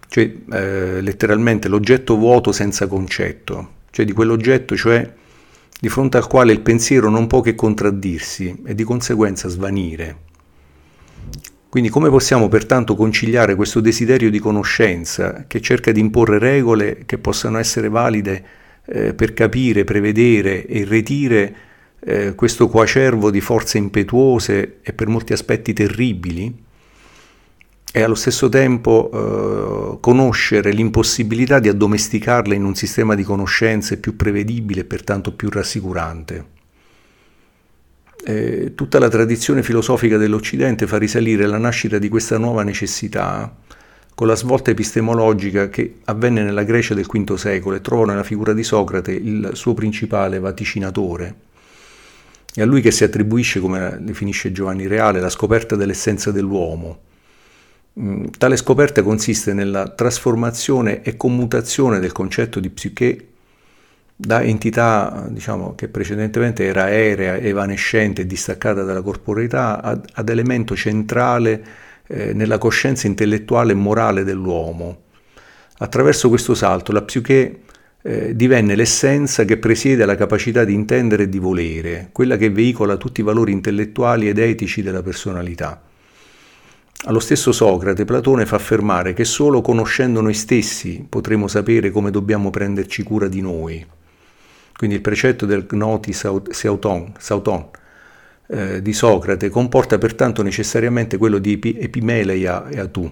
cioè 0.08 0.32
eh, 0.52 1.02
letteralmente 1.02 1.68
l'oggetto 1.68 2.18
vuoto 2.18 2.52
senza 2.52 2.88
concetto, 2.88 3.74
cioè 3.92 4.04
di 4.04 4.14
quell'oggetto, 4.14 4.76
cioè 4.76 5.14
di 5.80 5.90
fronte 5.90 6.18
al 6.18 6.26
quale 6.26 6.54
il 6.54 6.62
pensiero 6.62 7.12
non 7.12 7.28
può 7.28 7.42
che 7.42 7.54
contraddirsi 7.54 8.64
e 8.66 8.74
di 8.74 8.84
conseguenza 8.84 9.50
svanire. 9.50 10.26
Quindi 11.70 11.90
come 11.90 12.10
possiamo 12.10 12.48
pertanto 12.48 12.96
conciliare 12.96 13.54
questo 13.54 13.80
desiderio 13.80 14.32
di 14.32 14.40
conoscenza 14.40 15.46
che 15.46 15.62
cerca 15.62 15.92
di 15.92 16.00
imporre 16.00 16.40
regole 16.40 17.04
che 17.06 17.20
possano 17.20 17.60
essere 17.60 17.90
valide 17.90 18.44
eh, 18.88 19.14
per 19.14 19.34
capire, 19.34 19.84
prevedere 19.84 20.66
e 20.66 20.80
irretire 20.80 21.56
eh, 22.00 22.36
questo 22.36 22.68
coacervo 22.68 23.30
di 23.30 23.42
forze 23.42 23.78
impetuose 23.78 24.80
e 24.82 24.94
per 24.94 25.08
molti 25.08 25.34
aspetti 25.34 25.74
terribili, 25.74 26.66
e 27.92 28.02
allo 28.04 28.16
stesso 28.16 28.48
tempo 28.50 29.10
eh, 29.12 29.98
conoscere 30.00 30.72
l'impossibilità 30.72 31.60
di 31.60 31.70
addomesticarla 31.70 32.54
in 32.54 32.64
un 32.64 32.76
sistema 32.76 33.16
di 33.16 33.24
conoscenze 33.24 33.98
più 33.98 34.16
prevedibile 34.16 34.82
e 34.82 34.86
pertanto 34.86 35.34
più 35.34 35.50
rassicurante. 35.50 36.56
Eh, 38.24 38.74
tutta 38.76 39.00
la 39.00 39.08
tradizione 39.08 39.64
filosofica 39.64 40.18
dell'Occidente 40.18 40.86
fa 40.86 40.98
risalire 40.98 41.48
la 41.48 41.58
nascita 41.58 41.98
di 41.98 42.10
questa 42.10 42.38
nuova 42.38 42.64
necessità 42.64 43.56
con 44.18 44.26
la 44.26 44.36
svolta 44.36 44.72
epistemologica 44.72 45.70
che 45.70 45.98
avvenne 46.06 46.42
nella 46.42 46.64
Grecia 46.64 46.96
del 46.96 47.06
V 47.06 47.36
secolo 47.36 47.76
e 47.76 47.82
trovò 47.82 48.04
nella 48.04 48.24
figura 48.24 48.52
di 48.52 48.64
Socrate 48.64 49.12
il 49.12 49.52
suo 49.54 49.76
principale 49.76 50.40
vaticinatore. 50.40 51.36
È 52.52 52.60
a 52.64 52.66
lui 52.66 52.82
che 52.82 52.90
si 52.90 53.04
attribuisce, 53.04 53.60
come 53.60 53.96
definisce 54.00 54.52
Giovanni 54.52 54.88
Reale, 54.88 55.20
la 55.20 55.30
scoperta 55.30 55.76
dell'essenza 55.76 56.32
dell'uomo. 56.32 57.00
Mm, 58.00 58.24
tale 58.40 58.58
scoperta 58.58 59.04
consiste 59.04 59.54
nella 59.54 59.88
trasformazione 59.88 61.04
e 61.04 61.16
commutazione 61.16 62.00
del 62.00 62.12
concetto 62.12 62.60
di 62.60 62.72
psiche 62.72 63.28
da 64.16 64.42
entità 64.42 65.28
diciamo, 65.30 65.76
che 65.76 65.90
precedentemente 65.90 66.66
era 66.66 66.86
aerea, 66.86 67.36
evanescente 67.38 68.24
e 68.24 68.26
distaccata 68.26 68.82
dalla 68.82 69.04
corporeità 69.04 69.80
ad, 69.80 70.10
ad 70.12 70.30
elemento 70.30 70.76
centrale 70.76 71.86
eh, 72.08 72.34
nella 72.34 72.58
coscienza 72.58 73.08
intellettuale 73.08 73.74
e 73.74 73.76
morale 73.76 74.24
dell'uomo. 74.24 75.04
Attraverso 75.80 76.30
questo 76.30 76.56
salto 76.56 76.92
la 76.92 77.04
psiche 77.04 77.62
eh, 78.02 78.36
divenne 78.36 78.76
l'essenza 78.76 79.46
che 79.46 79.58
presiede 79.58 80.04
alla 80.04 80.16
capacità 80.16 80.64
di 80.64 80.74
intendere 80.74 81.24
e 81.24 81.30
di 81.30 81.40
volere, 81.40 82.10
quella 82.12 82.38
che 82.38 82.50
veicola 82.50 82.98
tutti 82.98 83.22
i 83.22 83.24
valori 83.24 83.52
intellettuali 83.52 84.30
ed 84.30 84.38
etici 84.40 84.82
della 84.82 85.04
personalità. 85.04 85.82
Allo 87.04 87.20
stesso 87.20 87.52
Socrate, 87.52 88.06
Platone 88.06 88.46
fa 88.48 88.56
affermare 88.56 89.14
che 89.14 89.24
solo 89.24 89.62
conoscendo 89.62 90.20
noi 90.20 90.34
stessi 90.34 91.06
potremo 91.08 91.48
sapere 91.48 91.92
come 91.92 92.10
dobbiamo 92.10 92.50
prenderci 92.50 93.04
cura 93.04 93.28
di 93.28 93.40
noi. 93.40 93.86
Quindi 94.76 94.96
il 94.96 95.02
precetto 95.02 95.46
del 95.46 95.68
gnoti 95.70 96.12
sauton, 96.14 97.14
sauton 97.18 97.70
eh, 98.48 98.82
di 98.82 98.94
Socrate 98.94 99.50
comporta 99.50 99.98
pertanto 99.98 100.42
necessariamente 100.42 101.18
quello 101.18 101.38
di 101.38 101.60
Epimeleia 101.80 102.68
e 102.70 102.80
Atu, 102.80 103.12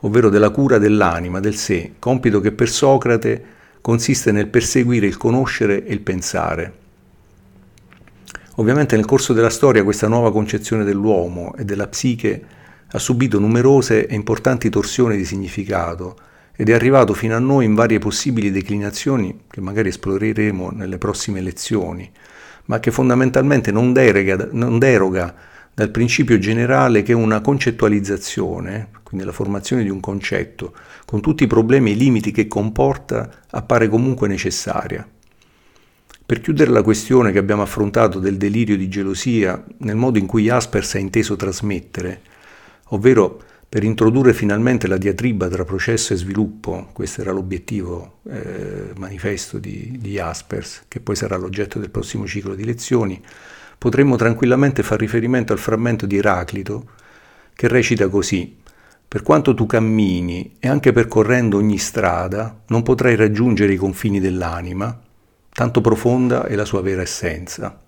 ovvero 0.00 0.28
della 0.28 0.50
cura 0.50 0.78
dell'anima, 0.78 1.40
del 1.40 1.54
sé, 1.54 1.92
compito 1.98 2.40
che 2.40 2.52
per 2.52 2.68
Socrate 2.68 3.44
consiste 3.80 4.32
nel 4.32 4.48
perseguire 4.48 5.06
il 5.06 5.16
conoscere 5.16 5.84
e 5.84 5.92
il 5.92 6.00
pensare. 6.00 6.84
Ovviamente 8.56 8.96
nel 8.96 9.04
corso 9.04 9.32
della 9.32 9.50
storia 9.50 9.84
questa 9.84 10.08
nuova 10.08 10.32
concezione 10.32 10.84
dell'uomo 10.84 11.54
e 11.56 11.64
della 11.64 11.88
psiche 11.88 12.44
ha 12.88 12.98
subito 12.98 13.38
numerose 13.38 14.06
e 14.06 14.14
importanti 14.14 14.70
torsioni 14.70 15.16
di 15.16 15.24
significato 15.24 16.16
ed 16.54 16.70
è 16.70 16.72
arrivato 16.72 17.12
fino 17.12 17.36
a 17.36 17.38
noi 17.38 17.66
in 17.66 17.74
varie 17.74 17.98
possibili 17.98 18.50
declinazioni 18.50 19.42
che 19.50 19.60
magari 19.60 19.88
esploreremo 19.88 20.70
nelle 20.70 20.96
prossime 20.96 21.42
lezioni, 21.42 22.10
ma 22.66 22.80
che 22.80 22.90
fondamentalmente 22.90 23.72
non 23.72 23.92
deroga, 23.92 24.48
non 24.52 24.78
deroga 24.78 25.34
dal 25.74 25.90
principio 25.90 26.38
generale 26.38 27.02
che 27.02 27.12
una 27.12 27.40
concettualizzazione, 27.40 28.88
quindi 29.02 29.26
la 29.26 29.32
formazione 29.32 29.82
di 29.82 29.90
un 29.90 30.00
concetto, 30.00 30.74
con 31.04 31.20
tutti 31.20 31.44
i 31.44 31.48
problemi 31.48 31.90
e 31.90 31.94
i 31.94 31.98
limiti 31.98 32.30
che 32.30 32.46
comporta, 32.46 33.30
appare 33.50 33.88
comunque 33.88 34.26
necessaria. 34.26 35.06
Per 36.24 36.40
chiudere 36.40 36.70
la 36.70 36.82
questione 36.82 37.30
che 37.30 37.38
abbiamo 37.38 37.62
affrontato 37.62 38.18
del 38.18 38.36
delirio 38.36 38.76
di 38.76 38.88
gelosia 38.88 39.62
nel 39.78 39.96
modo 39.96 40.18
in 40.18 40.26
cui 40.26 40.44
Jaspers 40.44 40.94
ha 40.94 40.98
inteso 40.98 41.36
trasmettere, 41.36 42.22
ovvero 42.88 43.42
per 43.76 43.84
introdurre 43.84 44.32
finalmente 44.32 44.86
la 44.86 44.96
diatriba 44.96 45.48
tra 45.48 45.66
processo 45.66 46.14
e 46.14 46.16
sviluppo, 46.16 46.88
questo 46.94 47.20
era 47.20 47.30
l'obiettivo 47.30 48.20
eh, 48.26 48.92
manifesto 48.96 49.58
di, 49.58 49.98
di 50.00 50.12
Jaspers, 50.12 50.84
che 50.88 50.98
poi 50.98 51.14
sarà 51.14 51.36
l'oggetto 51.36 51.78
del 51.78 51.90
prossimo 51.90 52.26
ciclo 52.26 52.54
di 52.54 52.64
lezioni, 52.64 53.22
potremmo 53.76 54.16
tranquillamente 54.16 54.82
far 54.82 54.98
riferimento 54.98 55.52
al 55.52 55.58
frammento 55.58 56.06
di 56.06 56.16
Eraclito 56.16 56.88
che 57.52 57.68
recita 57.68 58.08
così 58.08 58.56
per 59.06 59.20
quanto 59.20 59.52
tu 59.52 59.66
cammini 59.66 60.56
e 60.58 60.68
anche 60.68 60.92
percorrendo 60.92 61.58
ogni 61.58 61.76
strada, 61.76 62.62
non 62.68 62.82
potrai 62.82 63.14
raggiungere 63.14 63.74
i 63.74 63.76
confini 63.76 64.20
dell'anima, 64.20 64.98
tanto 65.52 65.82
profonda 65.82 66.46
è 66.46 66.54
la 66.54 66.64
sua 66.64 66.80
vera 66.80 67.02
essenza. 67.02 67.78